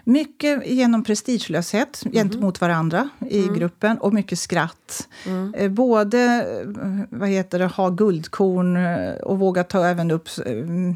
[0.04, 2.14] Mycket genom prestigelöshet mm.
[2.14, 3.54] gentemot varandra i mm.
[3.54, 5.08] gruppen och mycket skratt.
[5.26, 5.54] Mm.
[5.54, 10.28] Eh, både eh, vad heter det, ha guldkorn eh, och våga ta även upp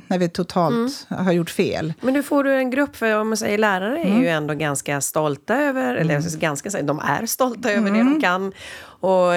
[0.06, 1.24] när vi totalt mm.
[1.24, 1.92] har gjort fel.
[2.00, 4.22] Men nu får du en grupp, för om man säger lärare är mm.
[4.22, 6.38] ju ändå ganska stolta över, eller mm.
[6.38, 8.52] ganska, de är stolta över det de kan
[9.00, 9.32] och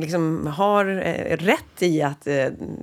[0.00, 0.84] liksom har
[1.36, 2.26] rätt i att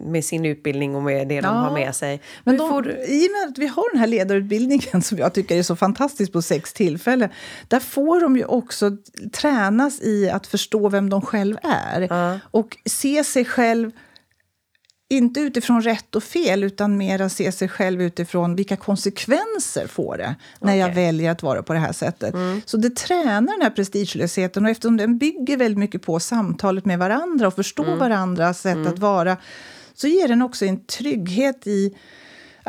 [0.06, 1.42] med sin utbildning och med det ja.
[1.42, 2.22] de har med sig.
[2.44, 2.90] Men de, får...
[2.90, 5.99] I och med att vi har den här ledarutbildningen som jag tycker är så fantastisk
[6.00, 7.30] fantastiskt på sex tillfällen.
[7.68, 8.92] Där får de ju också
[9.32, 12.02] tränas i att förstå vem de själv är.
[12.02, 12.40] Mm.
[12.52, 13.92] Och se sig själv
[15.12, 20.36] inte utifrån rätt och fel, utan mer se sig själv utifrån vilka konsekvenser får det
[20.60, 20.78] när okay.
[20.78, 22.34] jag väljer att vara på det här sättet.
[22.34, 22.62] Mm.
[22.66, 27.00] Så det tränar den här prestigelösheten och eftersom den bygger väldigt mycket på samtalet med
[27.00, 28.00] varandra och förstå mm.
[28.00, 28.88] varandras sätt mm.
[28.88, 29.38] att vara,
[29.94, 31.96] så ger den också en trygghet i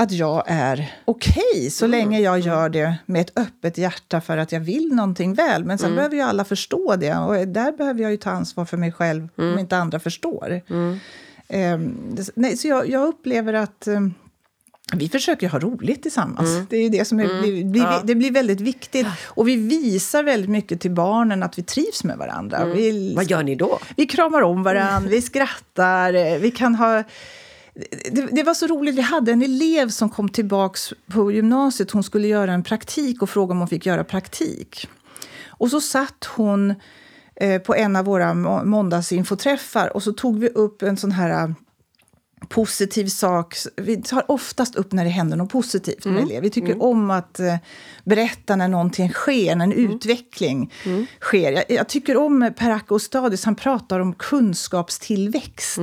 [0.01, 1.99] att jag är okej okay, så mm.
[1.99, 5.65] länge jag gör det med ett öppet hjärta för att jag vill någonting väl.
[5.65, 5.97] Men sen mm.
[5.97, 9.29] behöver ju alla förstå det och där behöver jag ju ta ansvar för mig själv
[9.39, 9.53] mm.
[9.53, 10.63] om inte andra förstår.
[10.69, 11.01] Um,
[12.35, 14.15] nej, så jag, jag upplever att um,
[14.93, 16.51] vi försöker ha roligt tillsammans.
[16.51, 16.67] Mm.
[16.71, 17.43] Det är det som är, mm.
[17.43, 18.01] blir, blir, ja.
[18.05, 19.07] det blir väldigt viktigt.
[19.25, 22.57] Och vi visar väldigt mycket till barnen att vi trivs med varandra.
[22.57, 22.77] Mm.
[22.77, 23.79] Vi, Vad gör ni då?
[23.97, 27.03] Vi kramar om varandra, vi skrattar, vi kan ha
[28.11, 28.95] det, det, var så roligt.
[28.95, 30.79] Vi hade en elev som kom tillbaka
[31.13, 31.91] på gymnasiet.
[31.91, 34.89] Hon skulle göra en praktik och frågade om hon fick göra praktik.
[35.47, 36.75] Och så satt hon
[37.37, 41.51] eh, på en av våra måndagsinfoträffar och så tog vi upp en sån här eh,
[42.49, 43.57] positiv sak.
[43.77, 46.25] Vi tar oftast upp när det händer något positivt med mm.
[46.25, 46.43] elever.
[46.43, 46.81] Vi tycker mm.
[46.81, 47.57] om att eh,
[48.05, 49.91] berätta när någonting sker, när en mm.
[49.91, 51.07] utveckling mm.
[51.21, 51.53] sker.
[51.53, 55.79] Jag, jag, tycker om Per Stadis, han pratar om kunskapstillväxt.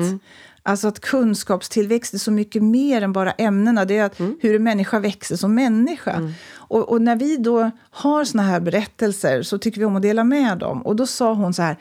[0.68, 3.86] Alltså att kunskapstillväxt är så mycket mer än bara ämnena.
[3.86, 4.38] Det är att mm.
[4.42, 6.12] hur en människa växer som människa.
[6.12, 6.32] Mm.
[6.50, 10.24] Och, och, när vi då har såna här berättelser så tycker vi om att dela
[10.24, 10.82] med dem.
[10.82, 11.78] Och då sa hon så här,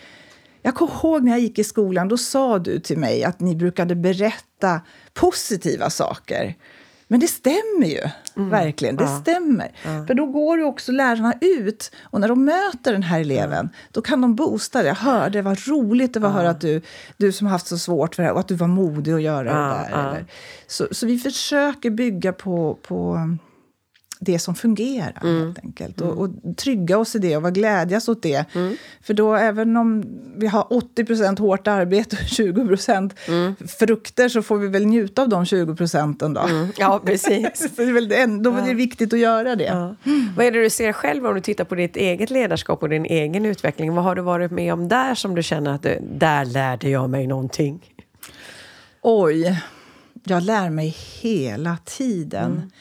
[0.62, 3.56] jag kommer ihåg när jag gick i skolan, då sa du till mig att ni
[3.56, 4.80] brukade berätta
[5.14, 6.54] positiva saker.
[7.08, 8.02] Men det stämmer ju,
[8.36, 8.50] mm.
[8.50, 8.96] verkligen.
[8.96, 9.20] Det ja.
[9.20, 9.72] stämmer.
[9.84, 10.06] Ja.
[10.06, 14.02] För då går ju också lärarna ut och när de möter den här eleven, då
[14.02, 14.88] kan de boosta det.
[14.88, 16.82] Jag hörde, vad roligt det var att höra att du,
[17.16, 19.42] du som haft så svårt för det här, och att du var modig att göra
[19.42, 20.26] det där.
[20.66, 23.18] Så, så vi försöker bygga på, på
[24.20, 25.42] det som fungerar, mm.
[25.42, 26.00] helt enkelt.
[26.00, 28.54] Och, och, trygga oss i det och vara glädjas åt det.
[28.54, 28.76] Mm.
[29.02, 30.04] För då, även om
[30.36, 32.60] vi har 80% hårt arbete och 20
[33.28, 33.56] mm.
[33.78, 36.40] frukter, så får vi väl njuta av de 20 procenten då.
[36.40, 36.68] Mm.
[36.78, 37.70] Ja, precis.
[37.76, 39.64] det är väl det, då är det viktigt att göra det.
[39.64, 39.94] Ja.
[40.36, 43.04] Vad är det du ser själv om du tittar på ditt eget ledarskap och din
[43.04, 43.94] egen utveckling?
[43.94, 47.10] Vad har du varit med om där som du känner att du, där lärde jag
[47.10, 47.92] mig någonting?
[49.02, 49.62] Oj
[50.24, 52.72] Jag lär mig hela tiden.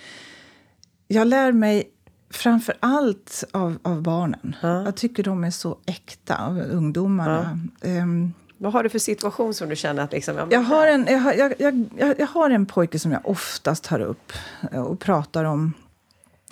[1.08, 1.89] Jag lär mig
[2.30, 4.56] framför allt av, av barnen.
[4.62, 4.84] Ja.
[4.84, 7.60] Jag tycker de är så äkta, ungdomarna.
[7.82, 7.89] Ja.
[7.89, 10.12] Um, vad har du för situation som du känner att...
[10.12, 13.84] Liksom, jag, har en, jag, har, jag, jag, jag har en pojke som jag oftast
[13.84, 14.34] tar upp
[14.72, 15.74] och pratar om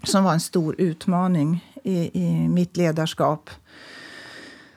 [0.04, 3.50] som var en stor utmaning i, i mitt ledarskap.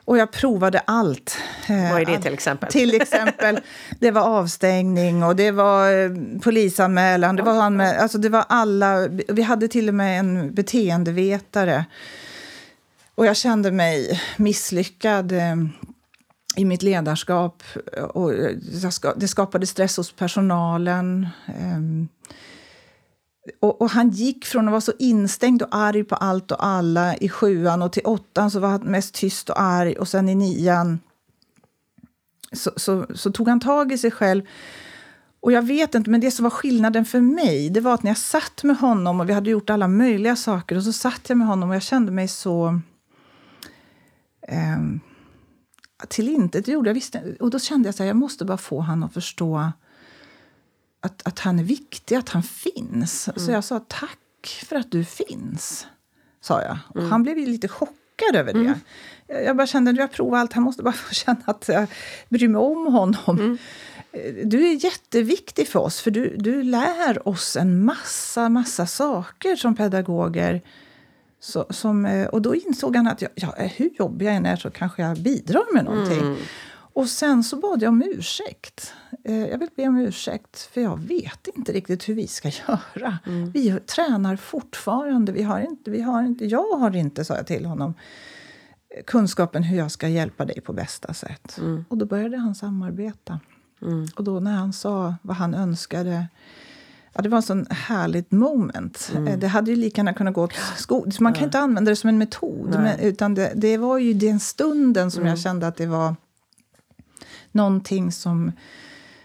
[0.06, 1.38] Och jag provade allt.
[1.68, 2.72] Vad är det till exempel?
[2.72, 3.60] Till exempel,
[4.00, 7.36] det var avstängning och det var eh, polisanmälan.
[7.36, 9.08] Det var, alltså det var alla.
[9.08, 11.84] Vi hade till och med en beteendevetare.
[13.14, 15.56] Och jag kände mig misslyckad eh,
[16.56, 17.62] i mitt ledarskap.
[18.08, 18.32] Och
[19.16, 21.28] det skapade stress hos personalen.
[23.60, 27.16] Och, och, han gick från att vara så instängd och arg på allt och alla
[27.16, 30.34] i sjuan och till åttan så var han mest tyst och arg och sen i
[30.34, 30.98] nian
[32.52, 34.42] så, så, så, tog han tag i sig själv.
[35.40, 38.10] Och jag vet inte, men det som var skillnaden för mig det var att när
[38.10, 41.38] jag satt med honom och vi hade gjort alla möjliga saker och så satt jag
[41.38, 42.80] med honom och jag kände mig så
[44.48, 44.78] eh,
[46.08, 46.86] tillintetgjord.
[46.86, 49.72] Jag visste, och då kände jag att jag måste bara få honom att förstå
[51.06, 53.28] att, att han är viktig, att han finns.
[53.28, 53.46] Mm.
[53.46, 55.86] Så jag sa tack för att du finns,
[56.40, 56.78] sa jag.
[56.88, 57.10] Och mm.
[57.10, 58.58] Han blev lite chockad över det.
[58.60, 58.78] Mm.
[59.26, 61.86] Jag bara kände att jag provar allt, han måste bara få känna att jag
[62.28, 63.38] bryr mig om honom.
[63.38, 63.58] Mm.
[64.44, 69.76] Du är jätteviktig för oss, för du, du lär oss en massa, massa saker som
[69.76, 70.62] pedagoger.
[71.40, 74.56] Så, som, eh, och då insåg han att jag, ja, hur jobbig jag än är
[74.56, 76.20] så kanske jag bidrar med någonting.
[76.20, 76.36] Mm.
[76.96, 78.94] Och sen så bad jag om ursäkt.
[79.24, 83.18] Eh, jag vill be om ursäkt, för jag vet inte riktigt hur vi ska göra.
[83.26, 83.50] Mm.
[83.50, 85.32] Vi tränar fortfarande.
[85.32, 87.94] Vi har inte, vi har inte, jag har inte, sa jag till honom,
[89.06, 91.58] kunskapen hur jag ska hjälpa dig på bästa sätt.
[91.58, 91.84] Mm.
[91.88, 93.40] Och då började han samarbeta.
[93.82, 94.06] Mm.
[94.16, 96.26] Och då när han sa vad han önskade
[97.12, 99.12] Ja, det var ett sån härligt moment.
[99.14, 99.28] Mm.
[99.28, 101.12] Eh, det hade ju lika gärna kunnat gå åt skolan.
[101.20, 101.46] Man kan ja.
[101.46, 102.70] inte använda det som en metod.
[102.70, 105.30] Men, utan det, det, var ju den stunden som mm.
[105.30, 106.14] jag kände att det var
[107.56, 108.52] någonting som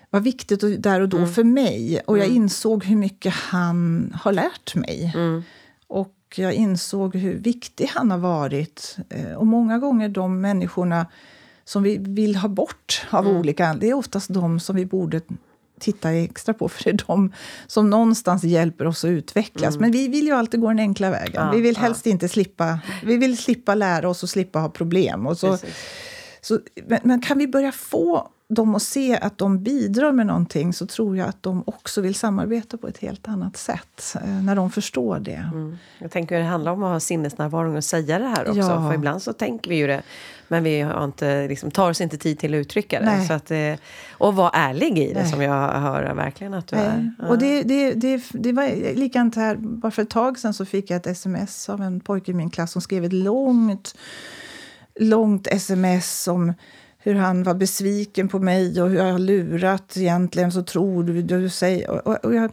[0.10, 1.34] var viktigt där och då mm.
[1.34, 2.02] för mig.
[2.06, 2.38] Och jag mm.
[2.38, 5.12] insåg hur mycket han har lärt mig.
[5.16, 5.44] Mm.
[5.88, 8.98] Och jag insåg hur viktig han har varit.
[9.10, 11.06] Eh, och många gånger de människorna
[11.64, 13.38] som vi vill ha bort av mm.
[13.38, 15.22] olika det är oftast de som vi borde
[15.80, 17.34] titta extra på, för det är de
[17.68, 19.76] som någonstans hjälper oss att utvecklas.
[19.76, 19.82] Mm.
[19.82, 21.46] Men vi vill ju alltid gå den enkla vägen.
[21.46, 22.12] Ja, vi vill helst ja.
[22.12, 25.28] inte slippa, vi vill slippa lära oss och slippa ha problem.
[25.28, 25.58] Och så,
[26.42, 30.74] så, men, men, kan vi börja få dem att se att de bidrar med någonting
[30.74, 34.56] så tror jag att de också vill samarbeta på ett helt annat sätt eh, när
[34.56, 35.50] de förstår det.
[35.54, 35.78] Mm.
[36.00, 38.60] Jag tänker att det handlar om att ha sinnesnärvaro och säga det här också.
[38.60, 38.90] Ja.
[38.90, 40.02] För ibland så tänker vi ju det,
[40.48, 43.06] men vi har inte, liksom, tar oss inte tid till att uttrycka det.
[43.06, 43.28] Nej.
[43.28, 43.74] Så att, eh,
[44.12, 45.32] och vara ärlig i det, Nej.
[45.32, 46.86] som jag hör verkligen att du Nej.
[46.86, 47.14] är.
[47.20, 47.28] Ja.
[47.28, 50.90] Och det, det, det, det var likadant här, bara för ett tag sedan så fick
[50.90, 53.96] jag ett sms av en pojke i min klass som skrev ett långt,
[54.96, 56.54] långt sms om
[57.04, 60.52] hur han var besviken på mig och hur jag har lurat egentligen.
[60.52, 62.08] Så tror du, du säger...
[62.08, 62.52] Och, och jag,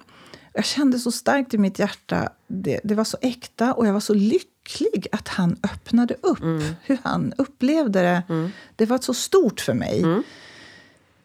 [0.53, 2.29] jag, kände så starkt i mitt hjärta.
[2.47, 6.63] Det, det, var så äkta och jag var så lycklig att han öppnade upp mm.
[6.83, 8.23] hur han upplevde det.
[8.29, 8.51] Mm.
[8.77, 10.03] Det var så stort för mig.
[10.03, 10.23] Mm.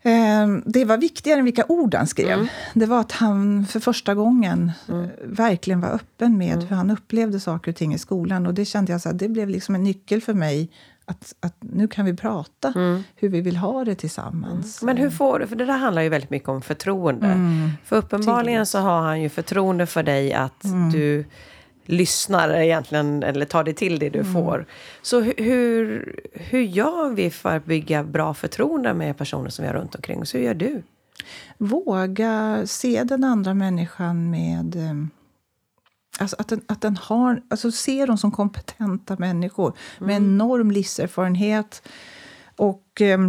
[0.05, 2.31] Eh, det var viktigare än vilka ord han skrev.
[2.31, 2.47] Mm.
[2.73, 5.09] Det var att han för första gången mm.
[5.23, 6.67] verkligen var öppen med mm.
[6.67, 8.47] hur han upplevde saker och ting i skolan.
[8.47, 10.69] Och det kände jag så här, det blev liksom en nyckel för mig
[11.05, 13.03] att, att nu kan vi prata mm.
[13.15, 14.81] hur vi vill ha det tillsammans.
[14.81, 14.95] Mm.
[14.95, 17.27] Men hur får du, för det där handlar ju väldigt mycket om förtroende.
[17.27, 17.69] Mm.
[17.85, 20.91] För uppenbarligen så har han ju förtroende för dig att mm.
[20.91, 21.25] du
[21.85, 24.33] lyssnar egentligen, eller tar dig till det du mm.
[24.33, 24.65] får.
[25.01, 29.75] Så hur, hur gör vi för att bygga bra förtroende med personer som vi har
[29.75, 30.35] runt omkring oss?
[30.35, 30.83] Hur gör du?
[31.57, 34.93] Våga se den andra människan med eh,
[36.23, 40.07] Alltså att den, att den har, alltså ser dem som kompetenta människor mm.
[40.07, 41.81] med enorm livserfarenhet.
[42.55, 43.19] Och eh,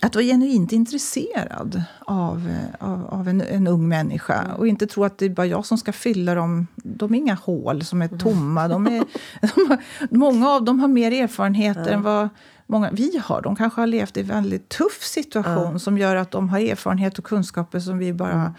[0.00, 4.34] att vara genuint intresserad av, av, av en, en, ung människa.
[4.34, 4.56] Mm.
[4.56, 6.66] Och inte tro att det är bara jag som ska fylla dem.
[6.76, 8.68] De är inga hål som är tomma.
[8.68, 9.04] De är,
[9.54, 9.78] de har,
[10.10, 11.94] många av dem har mer erfarenheter mm.
[11.94, 12.28] än vad
[12.66, 13.42] många vi har.
[13.42, 17.18] De kanske har levt i en väldigt tuff situation som gör att de har erfarenhet
[17.18, 18.52] och kunskaper som vi bara mm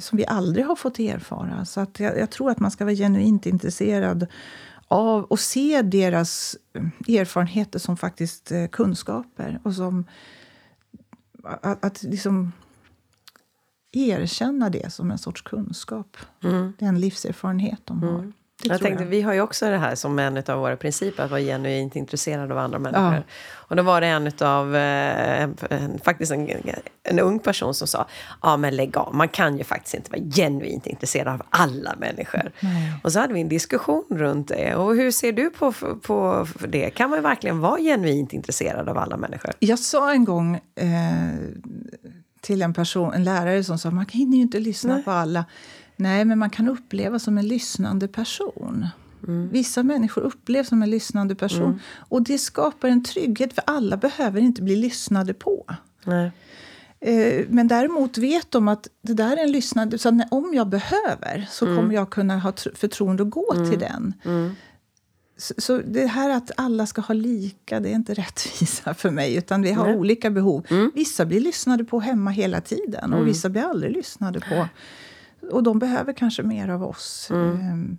[0.00, 1.64] som vi aldrig har fått erfara.
[1.64, 4.26] Så att jag, jag, tror att man ska vara genuint intresserad
[4.88, 9.60] av och se deras eh, erfarenheter som faktiskt eh, kunskaper.
[9.62, 10.04] Och som
[11.44, 12.52] att, att liksom
[13.92, 16.16] erkänna det som en sorts kunskap.
[16.42, 16.72] Mm.
[16.78, 18.32] Den livserfarenhet de har.
[18.62, 19.10] Jag tänkte, jag.
[19.10, 22.52] Vi har ju också det här som en av våra principer, att vara genuint intresserad
[22.52, 23.14] av andra människor.
[23.14, 23.22] Ja.
[23.70, 25.48] Och då var det en av, eh,
[26.04, 26.48] faktiskt en,
[27.02, 28.06] en ung person som sa,
[28.42, 32.52] ja men lägg av, man kan ju faktiskt inte vara genuint intresserad av alla människor.
[32.60, 32.92] Nej.
[33.04, 34.74] Och så hade vi en diskussion runt det.
[34.74, 36.90] Och hur ser du på, på det?
[36.90, 39.50] Kan man verkligen vara genuint intresserad av alla människor?
[39.58, 40.88] Jag sa en gång eh,
[42.40, 45.04] till en person, en lärare som sa, man hinner ju inte lyssna Nej.
[45.04, 45.44] på alla.
[46.00, 48.86] Nej, men man kan uppleva som en lyssnande person.
[49.28, 49.48] Mm.
[49.48, 51.62] Vissa människor upplevs som en lyssnande person.
[51.62, 51.78] Mm.
[51.98, 55.64] Och det skapar en trygghet, för alla behöver inte bli lyssnade på.
[56.04, 56.32] Nej.
[57.00, 59.98] Eh, men däremot vet de att det där är en lyssnande...
[59.98, 61.76] Så om jag behöver så mm.
[61.76, 63.78] kommer jag kunna ha förtroende och gå till mm.
[63.78, 64.14] den.
[64.24, 64.52] Mm.
[65.36, 69.36] Så, så, det här att alla ska ha lika, det är inte rättvisa för mig.
[69.36, 69.96] Utan vi har Nej.
[69.96, 70.66] olika behov.
[70.70, 70.90] Mm.
[70.94, 74.68] Vissa blir lyssnade på hemma hela tiden och vissa blir aldrig lyssnade på.
[75.50, 77.28] Och de behöver kanske mer av oss.
[77.30, 77.98] Um,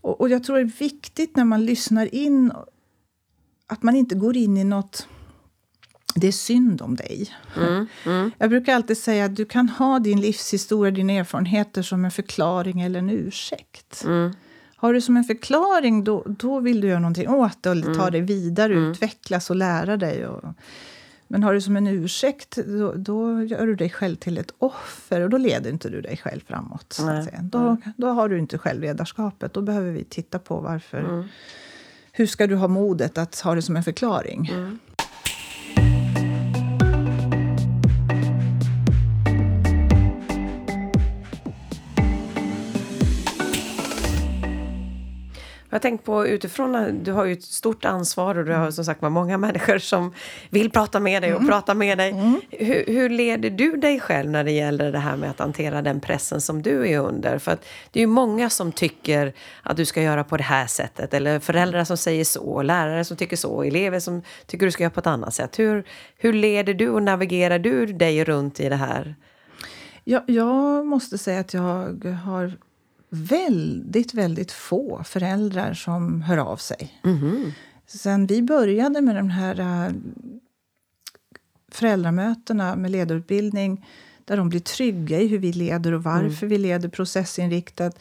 [0.00, 2.52] och, och, jag tror det är viktigt när man lyssnar in
[3.66, 5.06] att man inte går in i nåt
[6.14, 7.30] det är synd om dig.
[7.56, 8.30] Mm, mm.
[8.38, 12.80] Jag brukar alltid säga att du kan ha din livshistoria, dina erfarenheter som en förklaring
[12.80, 14.04] eller en ursäkt.
[14.04, 14.32] Mm.
[14.76, 17.90] Har du som en förklaring, då, då vill du göra någonting åt det och ta
[17.90, 18.12] mm.
[18.12, 18.90] dig vidare, mm.
[18.90, 20.26] utvecklas och lära dig.
[20.26, 20.44] Och,
[21.32, 25.20] men har du som en ursäkt, då, då, gör du dig själv till ett offer
[25.20, 26.98] och då leder inte du dig själv framåt.
[27.42, 29.52] Då, då har du inte självledarskapet.
[29.52, 30.98] Då behöver vi titta på varför.
[30.98, 31.24] Mm.
[32.12, 34.50] Hur ska du ha modet att ha det som en förklaring?
[34.52, 34.78] Mm.
[45.72, 48.84] Jag har tänkt på utifrån, du har ju ett stort ansvar och du har som
[48.84, 50.14] sagt många människor som
[50.50, 51.50] vill prata med dig och mm.
[51.50, 52.10] prata med dig.
[52.10, 52.40] Mm.
[52.50, 56.00] Hur, hur, leder du dig själv när det gäller det här med att hantera den
[56.00, 57.38] pressen som du är under?
[57.38, 59.32] För att det är ju många som tycker
[59.62, 63.16] att du ska göra på det här sättet eller föräldrar som säger så, lärare som
[63.16, 65.58] tycker så, elever som tycker du ska göra på ett annat sätt.
[65.58, 65.84] Hur,
[66.16, 69.14] hur leder du och navigerar du dig runt i det här?
[70.04, 71.62] Jag, jag måste säga att jag
[72.24, 72.52] har
[73.14, 77.00] väldigt, väldigt få föräldrar som hör av sig.
[77.04, 77.52] Mm.
[77.86, 79.92] Sen vi började med de här äh,
[81.68, 83.86] föräldramötena med ledarutbildning
[84.24, 86.48] där de blir trygga i hur vi leder och varför mm.
[86.48, 87.98] vi leder processinriktat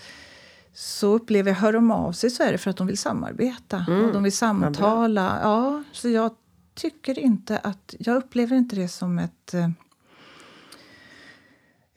[0.74, 3.86] så upplever jag, hör de av sig så är det för att de vill samarbeta
[3.88, 4.06] mm.
[4.06, 5.40] och de vill samtala.
[5.44, 6.32] Ja, så jag
[6.74, 9.70] tycker inte att, jag upplever inte det som ett äh,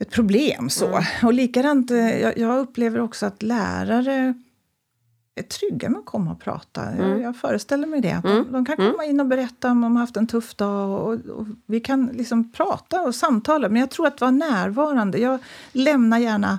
[0.04, 0.70] ett problem.
[0.70, 0.86] så.
[0.86, 1.04] Mm.
[1.22, 4.34] Och likadant, eh, jag, jag, upplever också att lärare
[5.34, 6.82] är trygga med att komma och prata.
[6.82, 7.10] Mm.
[7.10, 8.12] Jag, jag, föreställer mig det.
[8.12, 8.44] Att mm.
[8.44, 10.90] de, de, kan komma in och berätta om de har haft en tuff dag.
[10.90, 13.68] Och, och, vi kan liksom prata och samtala.
[13.68, 15.18] Men jag tror att vara närvarande.
[15.18, 15.38] Jag
[15.72, 16.58] lämnar gärna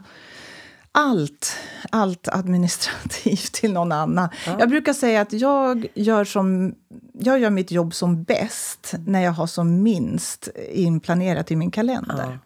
[0.92, 1.58] allt,
[1.90, 4.30] allt administrativt till någon annan.
[4.46, 4.56] Ja.
[4.60, 6.76] Jag brukar säga att jag gör, som,
[7.14, 12.32] jag gör mitt jobb som bäst när jag har som minst inplanerat i min kalender.
[12.32, 12.45] Ja.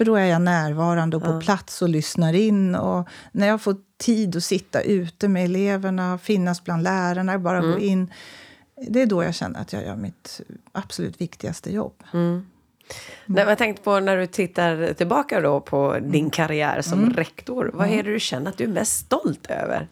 [0.00, 1.40] För då är jag närvarande och på ja.
[1.40, 2.74] plats och lyssnar in.
[2.74, 7.70] Och när jag får tid att sitta ute med eleverna, finnas bland lärarna, bara mm.
[7.70, 8.12] gå in.
[8.88, 10.40] Det är då jag känner att jag gör mitt
[10.72, 12.02] absolut viktigaste jobb.
[12.12, 12.46] Mm.
[13.28, 13.48] Mm.
[13.48, 16.30] Jag tänkte på när du tittar tillbaka då på din mm.
[16.30, 17.12] karriär som mm.
[17.12, 17.70] rektor.
[17.74, 19.88] Vad är det du känner att du är mest stolt över?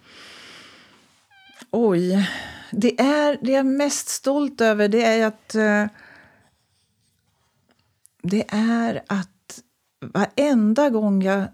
[1.70, 2.30] Oj.
[2.70, 5.54] Det, är, det jag är mest stolt över det är att...
[5.54, 5.86] Uh,
[8.22, 9.28] det är att
[10.00, 11.44] varenda gång jag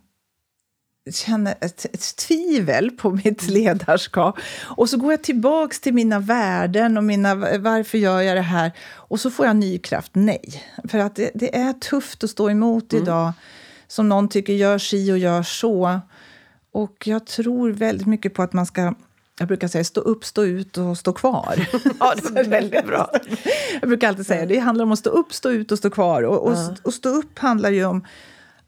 [1.12, 3.54] känner ett, ett, tvivel på mitt mm.
[3.54, 4.38] ledarskap.
[4.62, 8.72] Och så går jag tillbaks till mina värden och mina varför gör jag det här?
[8.92, 10.10] Och så får jag ny kraft.
[10.14, 10.64] Nej.
[10.88, 13.02] För att det, det är tufft att stå emot mm.
[13.02, 13.32] idag.
[13.86, 16.00] Som någon tycker gör si och gör så.
[16.72, 18.94] Och jag tror väldigt mycket på att man ska
[19.38, 21.54] jag brukar säga stå upp, stå ut och stå kvar.
[22.00, 23.10] ja, det är väldigt bra.
[23.80, 26.22] jag brukar alltid säga det handlar om att stå upp, stå ut och stå kvar.
[26.22, 28.04] Och, och, och stå upp handlar ju om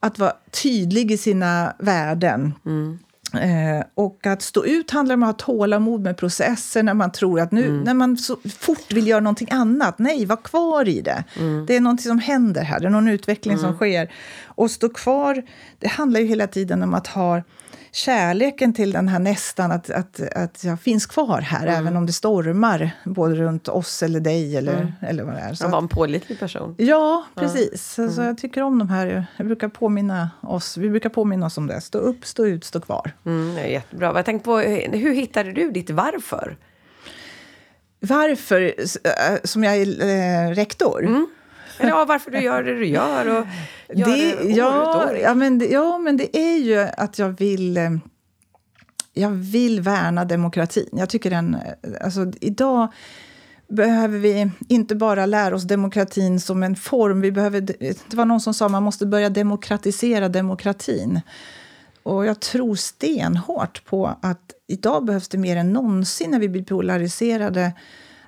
[0.01, 0.33] att vara
[0.63, 2.55] tydlig i sina värden.
[2.67, 2.99] Mm.
[3.33, 7.41] Eh, och att stå ut handlar om att ha tålamod med processer när man tror
[7.41, 7.81] att nu, mm.
[7.81, 9.99] när man så fort vill göra någonting annat.
[9.99, 11.25] Nej, var kvar i det.
[11.39, 11.67] Mm.
[11.67, 13.77] Det är någonting som händer här, det är någon utveckling som mm.
[13.77, 14.13] sker.
[14.45, 15.43] Och stå kvar,
[15.79, 17.43] det handlar ju hela tiden om att ha
[17.97, 21.75] kärleken till den här nästan, att, att, att jag finns kvar här mm.
[21.75, 24.93] även om det stormar både runt oss eller dig eller, mm.
[25.01, 25.55] eller vad det är.
[25.55, 26.75] Så jag var en pålitlig person.
[26.79, 27.99] Ja, precis.
[27.99, 28.11] Mm.
[28.11, 31.67] Så jag tycker om de här, jag brukar påminna oss, vi brukar påminna oss om
[31.67, 31.81] det.
[31.81, 33.13] Stå upp, stå ut, stå kvar.
[33.27, 34.13] Mm, det är jättebra.
[34.15, 36.57] Jag tänkte på, hur hittade du ditt varför?
[38.01, 41.27] Varför, äh, som jag är eh, rektor?
[41.79, 43.47] Eller ja, varför du gör det du gör och
[43.97, 45.17] gör det, ja, år år.
[45.17, 47.77] Ja men, det, ja, men det är ju att jag vill...
[47.77, 47.91] Eh,
[49.19, 50.89] jag vill värna demokratin.
[50.93, 51.57] Jag tycker den...
[52.01, 52.93] Alltså, idag
[53.69, 57.21] behöver vi inte bara lära oss demokratin som en form.
[57.21, 61.21] Vi behöver, det var någon som sa att man måste börja demokratisera demokratin.
[62.03, 66.65] Och jag tror stenhårt på att idag behövs det mer än någonsin när vi blir
[66.65, 67.73] polariserade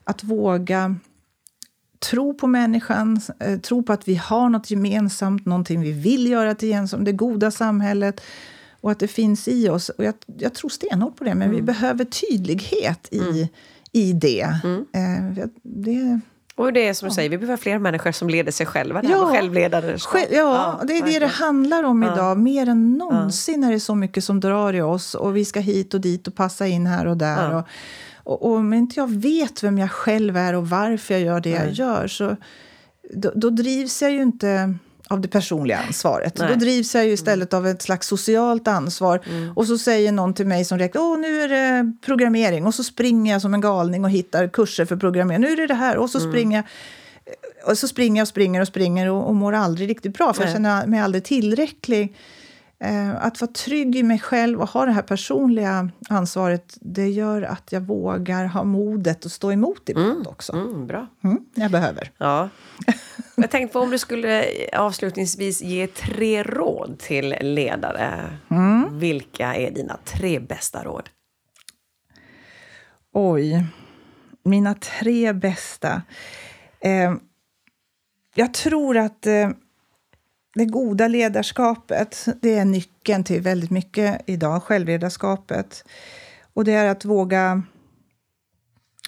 [0.05, 0.97] att våga
[1.99, 6.55] tro på människan, eh, tro på att vi har något gemensamt, någonting vi vill göra
[6.55, 8.21] till gemensamt, det goda samhället
[8.81, 9.89] och att det finns i oss.
[9.89, 11.57] Och jag, jag tror stenhårt på det, men mm.
[11.57, 13.47] vi behöver tydlighet i, mm.
[13.93, 14.61] i det.
[14.65, 14.87] Mm.
[14.93, 16.21] Eh, det
[16.59, 17.15] och det är som du ja.
[17.15, 19.03] säger, vi behöver fler människor som leder sig själva.
[19.03, 19.99] Det ja, självledare.
[19.99, 22.39] Själv, ja, ja, det är det det handlar om idag.
[22.39, 25.95] Mer än någonsin är det så mycket som drar i oss och vi ska hit
[25.95, 27.55] och dit och passa in här och där.
[27.55, 27.69] Och,
[28.29, 31.59] och, och om inte jag vet vem jag själv är och varför jag gör det
[31.59, 31.67] Nej.
[31.67, 32.37] jag gör så
[33.15, 34.75] då, då drivs jag ju inte
[35.09, 36.39] av det personliga ansvaret.
[36.39, 36.49] Nej.
[36.49, 39.21] Då drivs jag ju istället av ett slags socialt ansvar.
[39.31, 39.53] Mm.
[39.57, 42.67] Och så säger någon till mig som räcker, åh nu är det programmering.
[42.67, 45.41] Och så springer jag som en galning och hittar kurser för programmering.
[45.41, 45.97] Nu är det det här.
[45.97, 46.33] Och så mm.
[46.33, 46.65] springer jag.
[47.71, 50.33] Och så springer jag och springer och springer och, och mår aldrig riktigt bra.
[50.33, 50.49] För Nej.
[50.49, 52.17] jag känner mig aldrig tillräcklig.
[52.81, 57.43] Eh, att vara trygg i mig själv och ha det här personliga ansvaret det gör
[57.43, 60.27] att jag vågar ha modet att stå emot ibland mm.
[60.27, 60.53] också.
[60.53, 61.07] Mm, bra.
[61.25, 62.13] Mm, jag behöver.
[62.19, 62.49] Ja.
[63.41, 68.39] Jag tänkte på om du skulle avslutningsvis ge tre råd till ledare.
[68.51, 68.99] Mm.
[68.99, 71.09] Vilka är dina tre bästa råd?
[73.13, 73.65] Oj,
[74.45, 76.03] mina tre bästa.
[76.81, 77.15] Eh,
[78.35, 79.51] jag tror att eh,
[80.59, 85.85] det goda ledarskapet det är nyckeln till väldigt mycket idag, självledarskapet.
[86.55, 87.63] Och det är att våga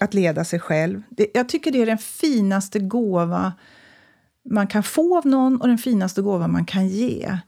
[0.01, 1.03] att leda sig själv.
[1.11, 3.53] Det, jag tycker det är den finaste gåva
[4.43, 7.39] man kan få av någon och den finaste gåva man kan ge.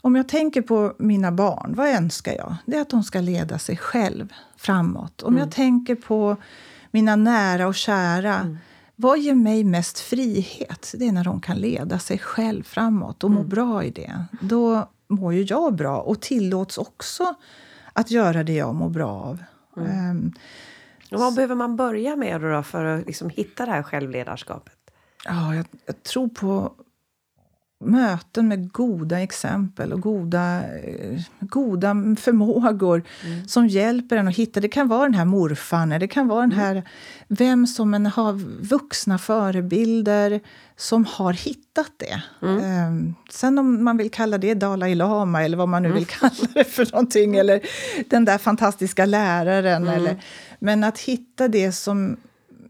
[0.00, 2.56] Om jag tänker på mina barn, vad önskar jag?
[2.66, 5.22] Det är att de ska leda sig själv framåt.
[5.22, 5.40] Om mm.
[5.40, 6.36] jag tänker på
[6.90, 8.58] mina nära och kära, mm.
[8.96, 10.94] Vad ger mig mest frihet?
[10.98, 13.48] Det är när de kan leda sig själv framåt och må mm.
[13.48, 14.24] bra i det.
[14.40, 17.34] Då mår ju jag bra och tillåts också
[17.92, 19.42] att göra det jag mår bra av.
[19.74, 20.32] Um,
[21.12, 24.78] och vad behöver man börja med då för att liksom hitta det här självledarskapet?
[25.24, 26.72] Ja, jag, jag tror på
[27.84, 33.48] möten med goda exempel och goda, eh, goda förmågor mm.
[33.48, 34.60] som hjälper en att hitta.
[34.60, 36.64] Det kan vara den här morfan, det kan vara den mm.
[36.64, 36.72] här...
[36.72, 36.84] Mm.
[37.28, 40.40] Vem som en har vuxna förebilder
[40.76, 42.22] som har hittat det.
[42.42, 42.58] Mm.
[42.58, 46.30] Eh, sen om man vill kalla det Dalai Lama eller vad man nu vill mm.
[46.34, 47.36] kalla det för någonting.
[47.36, 47.60] Eller
[48.10, 49.82] den där fantastiska läraren.
[49.82, 49.94] Mm.
[49.94, 50.16] Eller,
[50.58, 52.16] men att hitta det som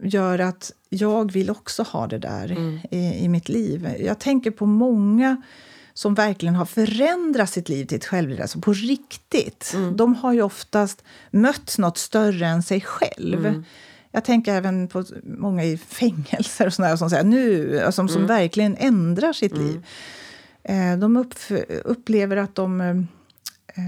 [0.03, 2.79] gör att jag vill också ha det där mm.
[2.91, 3.89] i, i mitt liv.
[4.01, 5.43] Jag tänker på många
[5.95, 9.73] som verkligen har förändrat sitt liv till ett självliv, alltså på riktigt.
[9.75, 9.97] Mm.
[9.97, 13.47] De har ju oftast mött något större än sig själv.
[13.47, 13.65] Mm.
[14.11, 18.27] Jag tänker även på många i fängelser och sådär, som, säger, nu, alltså, som mm.
[18.27, 19.67] verkligen ändrar sitt mm.
[19.67, 19.87] liv.
[20.63, 21.35] Eh, de upp,
[21.85, 23.87] upplever att de eh,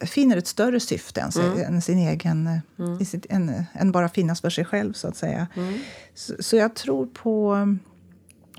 [0.00, 1.74] finner ett större syfte än, mm.
[1.74, 2.46] än sin egen...
[2.46, 3.04] Eh, mm.
[3.04, 5.46] Sitt, än, än, bara finnas för sig själv, så att säga.
[5.54, 5.78] Mm.
[6.14, 7.56] Så, så, jag tror på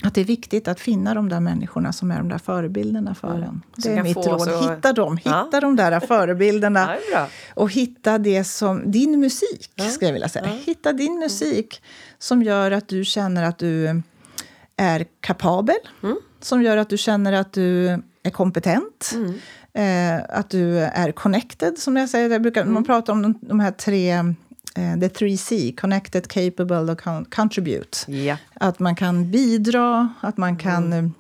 [0.04, 3.36] att det är viktigt att finna de där människorna som är de där förebilderna för
[3.36, 3.44] mm.
[3.44, 3.62] en.
[3.76, 4.42] Det är mitt råd.
[4.42, 4.74] Så...
[4.76, 5.18] Hitta dem.
[5.18, 5.60] Hitta ja.
[5.62, 6.96] de där förebilderna.
[7.14, 8.92] ja, och hitta det som...
[8.92, 9.90] Din musik, ja.
[9.90, 10.46] ska jag vilja säga.
[10.46, 11.82] Hitta din musik
[12.20, 14.02] som gör att du känner att du
[14.76, 15.76] är kapabel.
[16.04, 16.18] Mm.
[16.40, 17.88] Som gör att du känner att du
[18.24, 19.12] är kompetent.
[19.14, 19.34] Mm.
[19.78, 22.30] Eh, att du är connected, som jag säger.
[22.30, 22.74] Jag brukar, mm.
[22.74, 24.12] Man pratar om de, de här tre
[24.76, 27.02] eh, the three C, connected, capable och
[27.36, 28.12] contribute.
[28.12, 28.40] Yeah.
[28.54, 31.14] Att man kan bidra, att man kan mm.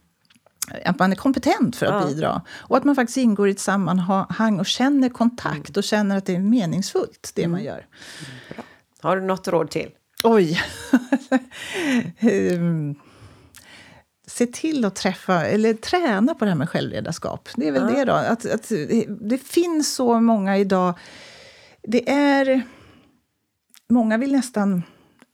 [0.86, 2.08] att man är kompetent för att ja.
[2.08, 2.42] bidra.
[2.50, 5.78] Och att man faktiskt ingår i ett sammanhang och känner kontakt mm.
[5.78, 7.66] och känner att det är meningsfullt, det man mm.
[7.66, 7.86] gör.
[8.56, 8.64] Bra.
[9.02, 9.90] Har du något råd till?
[10.24, 10.62] Oj!
[12.22, 12.96] um,
[14.38, 17.50] se till att träffa, eller träna på det här med självledarskap.
[17.56, 17.96] Det är väl ja.
[17.96, 18.14] det då.
[18.14, 18.72] Att, att,
[19.22, 20.94] det finns så många idag.
[21.84, 22.62] Det är...
[23.90, 24.84] Många vill nästan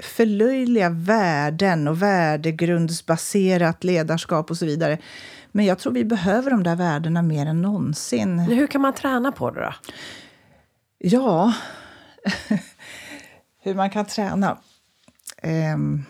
[0.03, 4.97] förlöjliga värden och värdegrundsbaserat ledarskap och så vidare.
[5.51, 8.39] Men jag tror vi behöver de där värdena mer än någonsin.
[8.39, 9.73] Hur kan man träna på det då?
[10.97, 11.53] Ja,
[13.61, 14.57] hur man kan träna?
[15.73, 16.05] Um,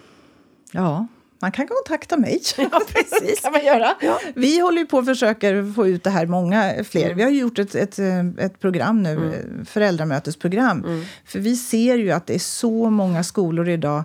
[0.71, 1.07] ja,
[1.43, 2.41] man kan kontakta mig.
[2.57, 3.41] Ja, precis.
[3.41, 3.95] kan man göra.
[4.01, 4.19] Ja.
[4.35, 7.05] Vi håller på och försöker få ut det här många fler.
[7.05, 7.17] Mm.
[7.17, 7.99] Vi har gjort ett, ett,
[8.37, 9.65] ett program nu, mm.
[9.65, 10.83] föräldramötesprogram.
[10.85, 11.03] Mm.
[11.25, 14.03] För vi ser ju att det är så många skolor idag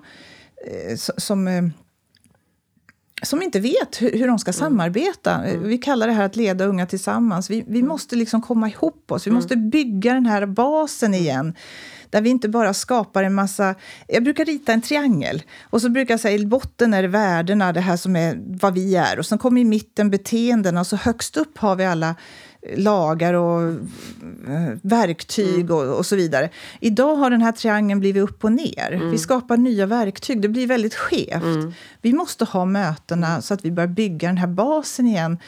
[0.66, 1.48] eh, som...
[1.48, 1.62] Eh,
[3.22, 5.40] som inte vet hur, hur de ska samarbeta.
[5.62, 7.50] Vi kallar det här att leda unga tillsammans.
[7.50, 9.26] Vi, vi måste liksom komma ihop oss.
[9.26, 11.54] Vi måste bygga den här basen igen.
[12.10, 13.74] Där vi inte bara skapar en massa...
[14.06, 15.42] Jag brukar rita en triangel.
[15.70, 18.74] Och så brukar jag säga i botten är det värdena, det här som är vad
[18.74, 19.18] vi är.
[19.18, 22.14] Och sen kommer i mitten beteendena och så högst upp har vi alla
[22.76, 26.50] lagar och eh, verktyg och, och, så vidare.
[26.80, 28.92] Idag har den här triangeln blivit upp och ner.
[28.92, 29.10] Mm.
[29.10, 30.42] Vi skapar nya verktyg.
[30.42, 31.42] Det blir väldigt skevt.
[31.42, 31.72] Mm.
[32.02, 35.38] Vi måste ha mötena så att vi börjar bygga den här basen igen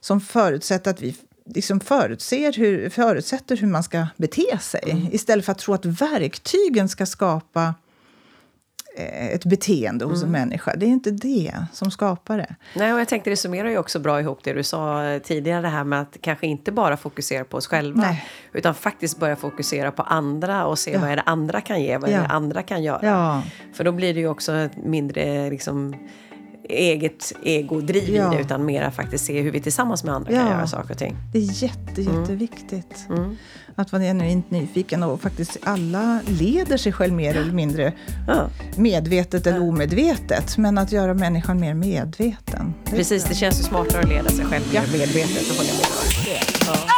[0.00, 5.08] som förutsätter att vi liksom förutser hur, förutsätter hur man ska bete sig mm.
[5.12, 7.74] istället för att tro att verktygen ska skapa
[8.96, 10.34] eh, ett beteende hos mm.
[10.34, 10.76] en människa.
[10.76, 12.54] Det är inte det som skapar det.
[12.74, 15.68] Nej, och jag tänkte det summerar ju också bra ihop det du sa tidigare, det
[15.68, 18.24] här med att kanske inte bara fokusera på oss själva, Nej.
[18.52, 21.00] utan faktiskt börja fokusera på andra och se ja.
[21.00, 23.06] vad är det andra kan ge, vad är det andra kan göra.
[23.06, 23.42] Ja.
[23.72, 25.94] För då blir det ju också mindre liksom
[26.68, 28.32] eget egodriv ja.
[28.32, 30.38] i det utan mera faktiskt se hur vi tillsammans med andra ja.
[30.38, 31.16] kan göra saker och ting.
[31.32, 32.20] Det är jätte, mm.
[32.20, 33.06] jätteviktigt.
[33.08, 33.36] Mm.
[33.74, 37.92] Att vara genuint nyfiken och faktiskt alla leder sig själv mer eller mindre
[38.28, 38.48] ja.
[38.76, 40.58] medvetet eller omedvetet.
[40.58, 42.74] Men att göra människan mer medveten.
[42.84, 45.50] Precis, det känns ju smartare att leda sig själv mer medvetet.
[45.50, 46.95] Och hålla med.